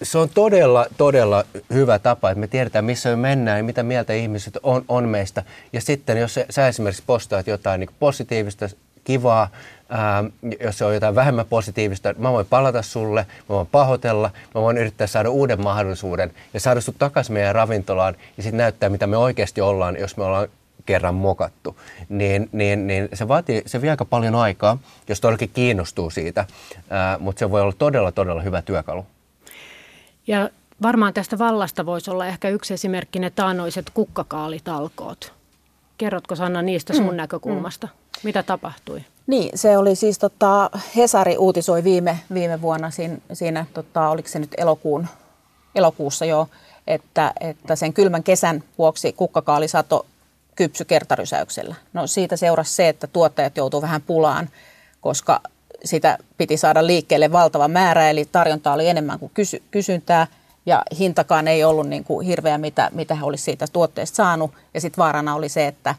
[0.03, 4.13] se on todella, todella hyvä tapa, että me tiedetään, missä me mennään ja mitä mieltä
[4.13, 5.43] ihmiset on, on meistä.
[5.73, 8.69] Ja sitten, jos sä esimerkiksi postaat jotain niin positiivista,
[9.05, 9.49] kivaa,
[9.89, 10.25] ää,
[10.61, 14.79] jos se on jotain vähemmän positiivista, mä voin palata sulle, mä voin pahoitella, mä voin
[14.79, 19.17] yrittää saada uuden mahdollisuuden ja saada sut takaisin meidän ravintolaan ja sitten näyttää, mitä me
[19.17, 20.49] oikeasti ollaan, jos me ollaan
[20.91, 21.77] kerran mokattu,
[22.09, 24.79] niin, niin, niin se vaatii, se vie aika paljon aikaa,
[25.09, 26.45] jos todellakin kiinnostuu siitä,
[26.91, 29.07] ää, mutta se voi olla todella, todella hyvä työkalu.
[30.27, 30.51] Ja
[30.83, 35.33] varmaan tästä vallasta voisi olla ehkä yksi esimerkki ne taanoiset kukkakaalitalkoot.
[35.99, 37.87] Kerrotko Sanna niistä sun mm, näkökulmasta?
[37.87, 38.21] Mm.
[38.23, 39.05] Mitä tapahtui?
[39.27, 44.39] Niin, se oli siis, tota, Hesari uutisoi viime, viime vuonna siinä, siinä tota, oliko se
[44.39, 45.07] nyt elokuun,
[45.75, 46.49] elokuussa jo,
[46.87, 50.07] että, että sen kylmän kesän vuoksi kukkakaalisato
[50.61, 51.75] kypsy kertarysäyksellä.
[51.93, 54.49] No siitä seurasi se, että tuottajat joutuivat vähän pulaan,
[55.01, 55.41] koska
[55.85, 60.27] sitä piti saada liikkeelle valtava määrä, eli tarjontaa oli enemmän kuin kysy- kysyntää,
[60.67, 64.51] ja hintakaan ei ollut niin kuin hirveä, mitä, mitä he olisivat siitä tuotteesta saanut.
[64.75, 65.95] Ja sitten vaarana oli se, että,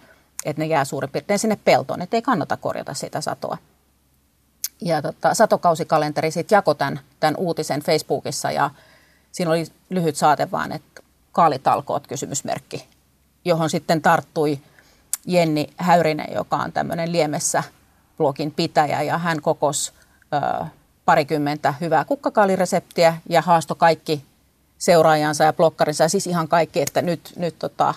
[0.46, 3.58] että ne jää suurin piirtein sinne peltoon, että ei kannata korjata sitä satoa.
[4.82, 8.70] Ja tota, satokausikalenteri sitten jakoi tämän, tämän uutisen Facebookissa, ja
[9.32, 11.02] siinä oli lyhyt saate vaan, että
[11.32, 12.91] kaalitalkoot kysymysmerkki
[13.46, 14.60] johon sitten tarttui
[15.26, 17.64] Jenni Häyrinen, joka on tämmöinen Liemessä
[18.18, 19.94] blogin pitäjä ja hän kokos
[20.34, 20.66] ö,
[21.06, 24.26] parikymmentä hyvää kukkakaalireseptiä ja haasto kaikki
[24.78, 27.94] seuraajansa ja blokkarinsa, siis ihan kaikki, että nyt, nyt tota,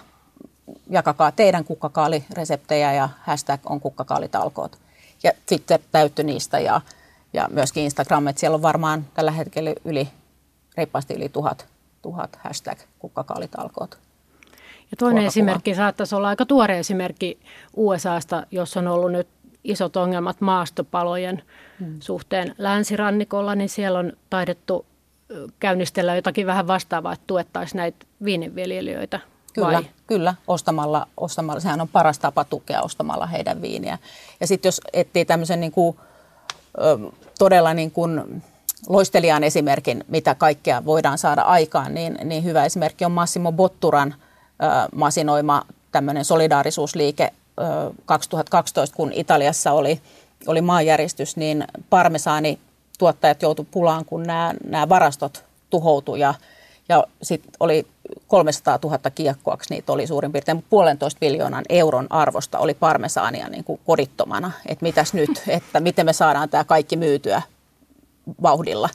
[0.91, 4.79] jakakaa teidän kukkakaalireseptejä ja hashtag on kukkakaalitalkoot.
[5.23, 6.81] Ja sitten täyttyi niistä ja,
[7.33, 10.09] ja myöskin Instagram, että siellä on varmaan tällä hetkellä yli,
[10.77, 11.67] reippaasti yli tuhat,
[12.03, 14.04] tuhat hashtag kukkakaalitalkoot.
[14.95, 17.39] Ja toinen esimerkki saattaisi olla aika tuore esimerkki
[17.77, 19.29] USAsta, jossa on ollut nyt
[19.65, 21.43] isot ongelmat maastopalojen
[21.81, 21.97] hmm.
[22.01, 24.87] suhteen länsirannikolla, niin siellä on taidettu
[25.61, 29.21] käynnistellä jotakin vähän vastaavaa, että tuettaisiin näitä viininviljelijöitä.
[29.53, 29.85] Kyllä, vai?
[30.07, 33.99] kyllä ostamalla, ostamalla, sehän on paras tapa tukea ostamalla heidän viiniä.
[34.41, 35.97] Ja sitten jos etsii tämmöisen niin kuin,
[37.39, 38.43] todella niin kuin
[38.89, 44.15] loistelijan esimerkin, mitä kaikkea voidaan saada aikaan, niin, niin hyvä esimerkki on Massimo Botturan
[44.95, 47.33] masinoima tämmöinen solidaarisuusliike
[48.05, 50.01] 2012, kun Italiassa oli,
[50.47, 52.59] oli maanjäristys, niin parmesaani
[52.99, 56.35] tuottajat joutuivat pulaan, kun nämä, nämä varastot tuhoutuivat ja,
[56.89, 57.87] ja sitten oli
[58.27, 63.81] 300 000 kiekkoaksi, niitä oli suurin piirtein puolentoista miljoonan euron arvosta oli parmesaania niin kuin
[63.87, 64.51] kodittomana.
[64.67, 67.43] Että mitäs nyt, että miten me saadaan tämä kaikki myytyä
[68.43, 68.89] vauhdilla.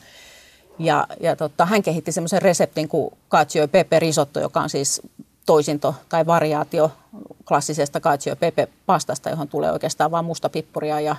[0.79, 5.01] Ja, ja tota, hän kehitti semmoisen reseptin kuin cacio e pepe risotto, joka on siis
[5.49, 6.91] toisinto tai variaatio
[7.47, 7.99] klassisesta
[8.31, 11.15] e pepe pastasta, johon tulee oikeastaan vain musta pippuria ja,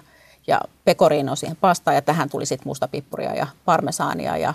[0.47, 1.95] ja pecorino siihen pastaan.
[1.95, 4.55] Ja tähän tuli sitten musta pippuria ja parmesaania ja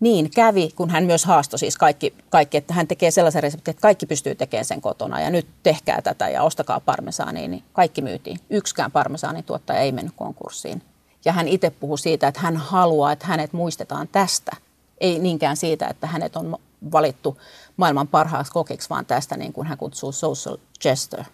[0.00, 3.80] niin kävi, kun hän myös haastoi siis kaikki, kaikki, että hän tekee sellaisen reseptin, että
[3.82, 8.40] kaikki pystyy tekemään sen kotona ja nyt tehkää tätä ja ostakaa parmesaania, niin kaikki myytiin.
[8.50, 10.82] Yksikään parmesaanin tuottaja ei mennyt konkurssiin.
[11.24, 14.56] Ja hän itse puhui siitä, että hän haluaa, että hänet muistetaan tästä.
[15.00, 16.58] Ei niinkään siitä, että hänet on
[16.92, 17.38] valittu
[17.76, 21.24] maailman parhaaksi kokiksi, vaan tästä niin kuin hän kutsuu social jester.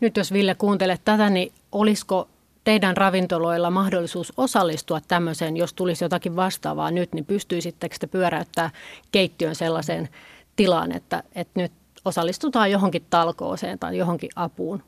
[0.00, 2.28] Nyt jos Ville kuuntelet tätä, niin olisiko
[2.64, 8.70] teidän ravintoloilla mahdollisuus osallistua tämmöiseen, jos tulisi jotakin vastaavaa nyt, niin pystyisittekö te pyöräyttää
[9.12, 10.08] keittiön sellaiseen
[10.56, 11.72] tilaan, että, että nyt
[12.04, 14.82] osallistutaan johonkin talkooseen tai johonkin apuun?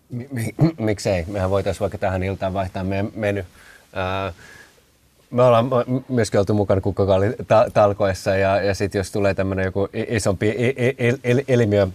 [0.78, 1.24] Miksei?
[1.26, 3.44] Mehän voitaisiin vaikka tähän iltaan vaihtaa meidän meny.
[5.30, 5.70] Me ollaan
[6.08, 10.54] myöskin oltu mukana kukkakallitalkoissa ja, ja sitten jos tulee tämmöinen joku isompi
[11.48, 11.88] ilmiö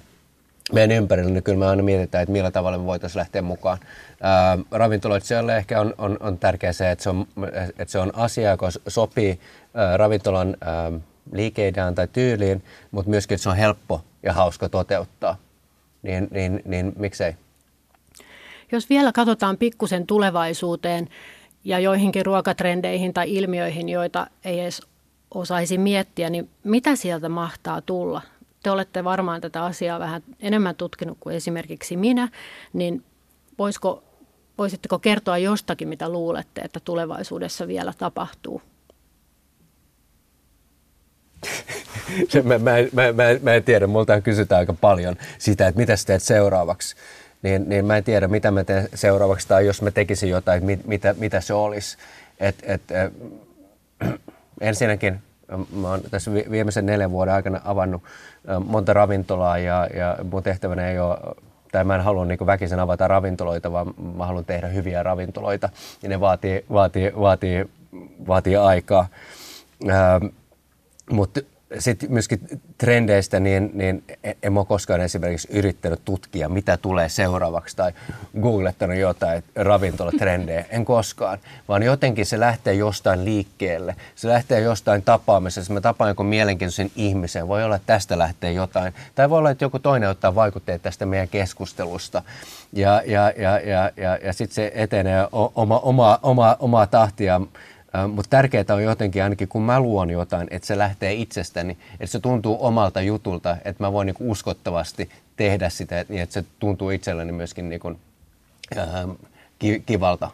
[0.73, 3.77] meidän ympärillä, niin kyllä me aina mietitään, että millä tavalla me voitaisiin lähteä mukaan.
[4.21, 7.27] Ää, ravintoloitsijalle ehkä on, on, on tärkeää se, että se on,
[7.79, 9.39] että se on asia, joka sopii
[9.73, 10.91] ää, ravintolan ää,
[11.31, 15.37] liikeidään tai tyyliin, mutta myöskin, että se on helppo ja hauska toteuttaa.
[16.03, 17.35] Niin, niin, niin miksei?
[18.71, 21.09] Jos vielä katsotaan pikkusen tulevaisuuteen
[21.65, 24.81] ja joihinkin ruokatrendeihin tai ilmiöihin, joita ei edes
[25.33, 28.21] osaisi miettiä, niin mitä sieltä mahtaa tulla?
[28.65, 32.27] te olette varmaan tätä asiaa vähän enemmän tutkinut kuin esimerkiksi minä,
[32.73, 33.03] niin
[33.57, 34.03] voisiko,
[34.57, 38.61] voisitteko kertoa jostakin, mitä luulette, että tulevaisuudessa vielä tapahtuu?
[42.43, 46.05] mä, mä, mä, mä, mä en tiedä, multa kysytään aika paljon sitä, että mitä sä
[46.07, 46.95] teet seuraavaksi.
[47.45, 50.87] Niin, niin mä en tiedä, mitä mä teen seuraavaksi, tai jos mä tekisin jotain, mit,
[50.87, 51.97] mitä, mitä se olisi.
[52.39, 54.13] Et, et, äh,
[54.61, 55.19] ensinnäkin
[55.81, 58.03] Mä oon tässä viimeisen neljän vuoden aikana avannut
[58.65, 61.17] monta ravintolaa ja, ja mun tehtävänä ei ole
[61.71, 65.69] tai mä en halua niin väkisen avata ravintoloita, vaan mä haluan tehdä hyviä ravintoloita.
[66.03, 67.65] Ja ne vaatii, vaatii, vaatii,
[68.27, 69.07] vaatii aikaa.
[69.89, 70.25] Ähm,
[71.11, 71.41] Mutta
[71.79, 72.39] sitten myöskin
[72.77, 74.03] trendeistä, niin, niin
[74.43, 77.91] en ole koskaan esimerkiksi yrittänyt tutkia, mitä tulee seuraavaksi tai
[78.41, 80.65] googlettanut jotain ravintolatrendejä.
[80.69, 83.95] En koskaan, vaan jotenkin se lähtee jostain liikkeelle.
[84.15, 85.73] Se lähtee jostain tapaamisesta.
[85.73, 87.47] Mä tapaan jonkun mielenkiintoisen ihmisen.
[87.47, 88.93] Voi olla, että tästä lähtee jotain.
[89.15, 92.23] Tai voi olla, että joku toinen ottaa vaikutteet tästä meidän keskustelusta.
[92.73, 97.41] Ja, ja, ja, ja, ja, ja sitten se etenee oma, oma, oma, omaa tahtia
[98.07, 102.19] mutta tärkeää on jotenkin ainakin, kun mä luon jotain, että se lähtee itsestäni, että se
[102.19, 107.31] tuntuu omalta jutulta, että mä voin niin uskottavasti tehdä sitä, niin että se tuntuu itselleni
[107.31, 107.99] myöskin niin kuin,
[108.77, 108.87] äh,
[109.85, 110.29] kivalta.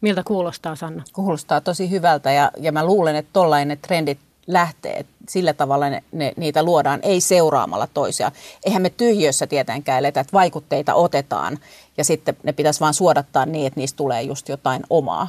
[0.00, 1.02] Miltä kuulostaa, Sanna?
[1.12, 6.02] Kuulostaa tosi hyvältä ja, ja mä luulen, että tollainen trendit lähtee, että sillä tavalla ne,
[6.12, 8.32] ne, niitä luodaan, ei seuraamalla toisia.
[8.64, 11.58] Eihän me tyhjössä tietenkään eletä, että vaikutteita otetaan
[11.96, 15.28] ja sitten ne pitäisi vaan suodattaa niin, että niistä tulee just jotain omaa.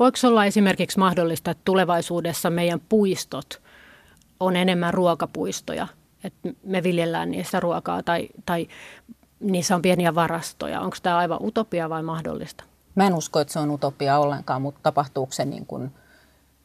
[0.00, 3.62] Voiko olla esimerkiksi mahdollista, että tulevaisuudessa meidän puistot
[4.40, 5.86] on enemmän ruokapuistoja,
[6.24, 8.68] että me viljellään niissä ruokaa tai, tai
[9.40, 10.80] niissä on pieniä varastoja.
[10.80, 12.64] Onko tämä aivan utopia vai mahdollista?
[12.94, 15.90] Mä en usko, että se on utopia ollenkaan, mutta tapahtuuko se niin kuin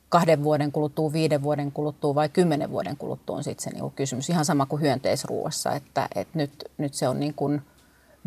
[0.09, 4.29] kahden vuoden kuluttua, viiden vuoden kuluttua vai kymmenen vuoden kuluttua on sitten se niin kysymys.
[4.29, 7.61] Ihan sama kuin hyönteisruuassa, että, että nyt, nyt se on niin kuin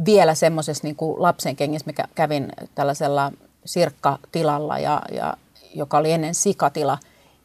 [0.05, 3.33] vielä semmoisessa niin kuin lapsen kengissä, mikä kävin tällaisella
[3.69, 5.35] sirkkatilalla, ja, ja,
[5.75, 6.99] joka oli ennen sikatila.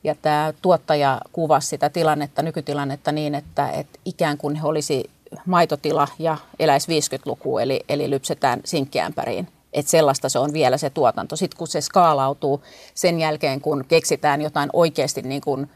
[0.03, 5.09] Ja tämä tuottaja kuvasi sitä tilannetta, nykytilannetta niin, että, että ikään kuin he olisi
[5.45, 9.47] maitotila ja eläisi 50-luku, eli, eli lypsetään sinkkiämpäriin.
[9.73, 11.35] Että sellaista se on vielä se tuotanto.
[11.35, 12.63] Sitten kun se skaalautuu
[12.93, 15.69] sen jälkeen, kun keksitään jotain oikeasti niin kuin,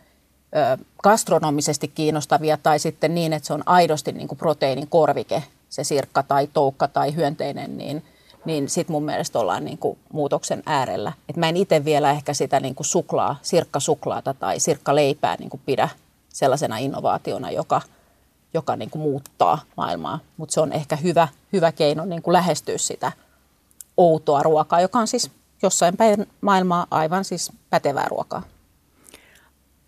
[0.56, 5.84] ö, gastronomisesti kiinnostavia tai sitten niin, että se on aidosti niin kuin proteiinin korvike, se
[5.84, 8.04] sirkka tai toukka tai hyönteinen, niin–
[8.48, 11.14] niin sitten mun mielestä ollaan niin kuin muutoksen äärellä.
[11.30, 15.62] Et mä en itse vielä ehkä sitä niin kuin suklaa, sirkkasuklaata tai sirkkaleipää niin kuin
[15.66, 15.90] pidä
[16.30, 17.82] sellaisena innovaationa, joka,
[18.54, 20.20] joka niin kuin muuttaa maailmaa.
[20.38, 23.12] Mutta se on ehkä hyvä, hyvä keino niin kuin lähestyä sitä
[23.98, 25.32] outoa ruokaa, joka on siis
[25.62, 28.44] jossain päin maailmaa aivan siis pätevää ruokaa.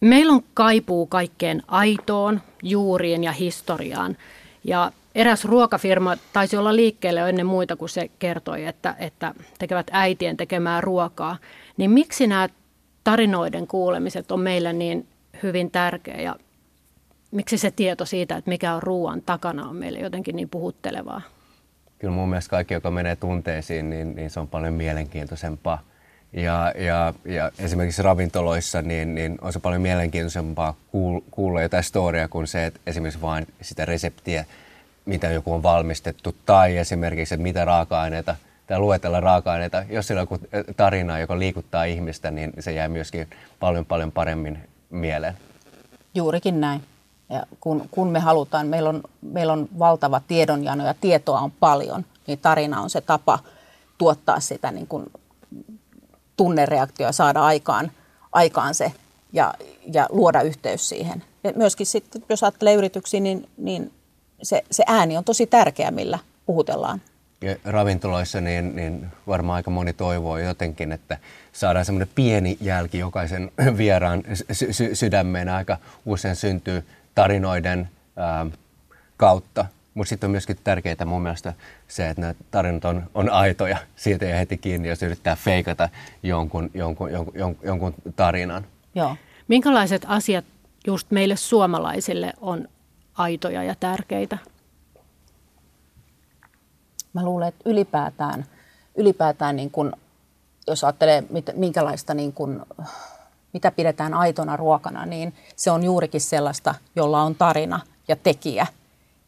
[0.02, 4.18] Meillä on kaipuu kaikkeen aitoon, juuriin ja historiaan.
[4.64, 10.38] Ja eräs ruokafirma taisi olla liikkeelle ennen muita, kun se kertoi, että, että tekevät äitien
[10.38, 11.38] tekemää ruokaa.
[11.78, 12.50] Niin miksi nämä
[13.04, 15.08] tarinoiden kuulemiset on meille niin
[15.44, 16.36] hyvin tärkeä ja
[17.32, 21.22] miksi se tieto siitä, että mikä on ruoan takana on meille jotenkin niin puhuttelevaa?
[22.00, 25.82] Kyllä mun mielestä kaikki, joka menee tunteisiin, niin, niin se on paljon mielenkiintoisempaa.
[26.34, 30.76] Ja, ja, ja esimerkiksi ravintoloissa niin, niin on se paljon mielenkiintoisempaa
[31.32, 34.46] kuulla jotain storia kuin se, että esimerkiksi vain sitä reseptiä,
[35.06, 38.36] mitä joku on valmistettu, tai esimerkiksi, että mitä raaka-aineita,
[38.68, 39.84] tai luetella raaka-aineita.
[39.90, 40.48] Jos sillä on joku
[40.78, 43.28] tarina, joka liikuttaa ihmistä, niin se jää myöskin
[43.60, 45.38] paljon paljon paremmin mieleen.
[46.16, 46.84] Juurikin näin.
[47.30, 52.06] Ja kun, kun me halutaan, meillä on, meillä on valtava tiedonjano ja tietoa on paljon,
[52.28, 53.40] niin tarina on se tapa
[53.98, 55.12] tuottaa sitä niin kuin
[56.38, 57.92] tunnereaktioa, saada aikaan,
[58.32, 58.92] aikaan se
[59.34, 59.54] ja,
[59.94, 61.24] ja luoda yhteys siihen.
[61.44, 63.92] Ja myöskin sitten, jos ajattelee yrityksiä, niin, niin
[64.42, 67.02] se, se ääni on tosi tärkeä, millä puhutellaan.
[67.42, 71.18] Ja ravintoloissa niin, niin varmaan aika moni toivoo jotenkin, että
[71.52, 75.50] saadaan semmoinen pieni jälki jokaisen vieraan sy- sy- sydämeen.
[75.50, 76.84] Aika usein syntyy
[77.16, 78.46] tarinoiden ää,
[79.18, 79.66] kautta.
[79.94, 81.54] Mutta sitten on myöskin tärkeää mun mielestä
[81.88, 83.78] se, että nämä tarinat on, on aitoja.
[83.96, 85.90] Siitä ei heti kiinni, jos yrittää feikata
[86.24, 88.66] jonkun, jonkun, jonkun, jonkun tarinan.
[88.96, 89.16] Joo.
[89.48, 90.46] Minkälaiset asiat
[90.88, 92.68] just meille suomalaisille on
[93.20, 94.38] aitoja ja tärkeitä?
[97.14, 98.46] Mä luulen, että ylipäätään,
[98.96, 99.94] ylipäätään niin kun,
[100.68, 102.66] jos ajattelee, minkälaista niin kun,
[103.54, 108.68] mitä pidetään aitona ruokana, niin se on juurikin sellaista, jolla on tarina ja tekijä.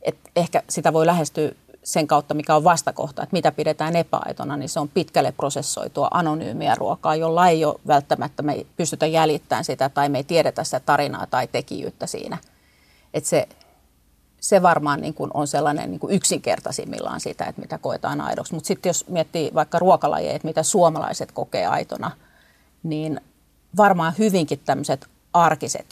[0.02, 1.52] Et ehkä sitä voi lähestyä
[1.84, 6.76] sen kautta, mikä on vastakohta, että mitä pidetään epäaitona, niin se on pitkälle prosessoitua anonyymiä
[6.76, 10.80] ruokaa, jolla ei ole välttämättä, me ei pystytä jäljittämään sitä tai me ei tiedetä sitä
[10.80, 12.38] tarinaa tai tekijyyttä siinä.
[13.14, 13.48] Että se,
[14.42, 18.54] se varmaan niin kuin on sellainen niin kuin yksinkertaisimmillaan sitä, että mitä koetaan aidoksi.
[18.54, 22.12] Mutta sitten jos miettii vaikka ruokalajeja, että mitä suomalaiset kokee aitona,
[22.84, 23.22] niin
[23.78, 25.86] varmaan hyvinkin tämmöiset arkiset,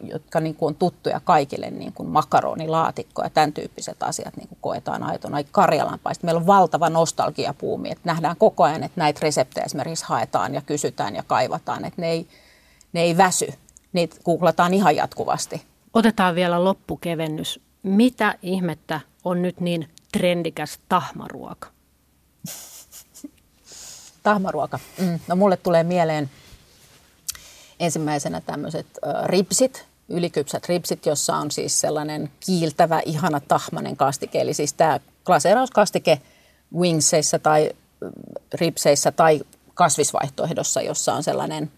[0.00, 4.58] jotka niin kuin on tuttuja kaikille, niin kuin makaronilaatikko ja tämän tyyppiset asiat niin kuin
[4.60, 5.44] koetaan aitona.
[5.50, 6.24] Karjalanpaista.
[6.24, 11.16] Meillä on valtava nostalgiapuumi, että nähdään koko ajan, että näitä reseptejä esimerkiksi haetaan ja kysytään
[11.16, 12.26] ja kaivataan, että ne ei,
[12.92, 13.46] ne ei väsy.
[13.92, 15.62] Niitä googlataan ihan jatkuvasti.
[15.94, 17.65] Otetaan vielä loppukevennys.
[17.86, 21.68] Mitä ihmettä on nyt niin trendikäs tahmaruoka?
[24.22, 24.78] tahmaruoka.
[24.98, 25.20] Mm.
[25.28, 26.30] No mulle tulee mieleen
[27.80, 28.86] ensimmäisenä tämmöiset
[29.24, 34.40] ripsit, ylikypsät ripsit, jossa on siis sellainen kiiltävä, ihana tahmanen kastike.
[34.40, 36.20] Eli siis tämä glaseerauskastike
[36.74, 37.70] wingseissä tai
[38.54, 39.40] ripseissä tai
[39.74, 41.70] kasvisvaihtoehdossa, jossa on sellainen,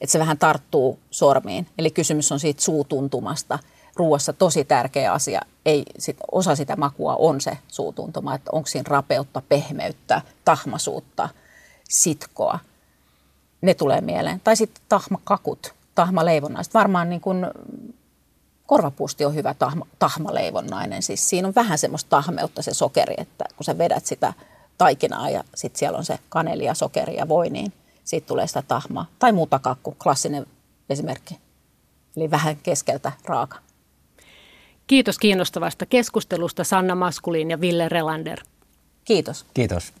[0.00, 1.66] että se vähän tarttuu sormiin.
[1.78, 3.58] Eli kysymys on siitä suutuntumasta.
[3.96, 5.40] Ruuassa tosi tärkeä asia.
[5.66, 11.28] Ei, sit, osa sitä makua on se suutuntuma, että onko siinä rapeutta, pehmeyttä, tahmasuutta,
[11.88, 12.58] sitkoa–
[13.64, 14.40] ne tulee mieleen.
[14.44, 16.74] Tai sitten tahmakakut, tahmaleivonnaiset.
[16.74, 17.46] Varmaan niin kuin
[18.66, 21.02] korvapuusti on hyvä tahma, tahmaleivonnainen.
[21.02, 24.32] Siis siinä on vähän semmoista tahmeutta se sokeri, että kun sä vedät sitä
[24.78, 27.72] taikinaa ja sitten siellä on se kaneli ja sokeri ja voi, niin
[28.04, 29.06] siitä tulee sitä tahmaa.
[29.18, 29.32] Tai
[29.62, 30.46] kakku, klassinen
[30.90, 31.38] esimerkki.
[32.16, 33.58] Eli vähän keskeltä raaka.
[34.86, 38.40] Kiitos kiinnostavasta keskustelusta Sanna Maskulin ja Ville Relander.
[39.04, 39.46] Kiitos.
[39.54, 39.92] Kiitos.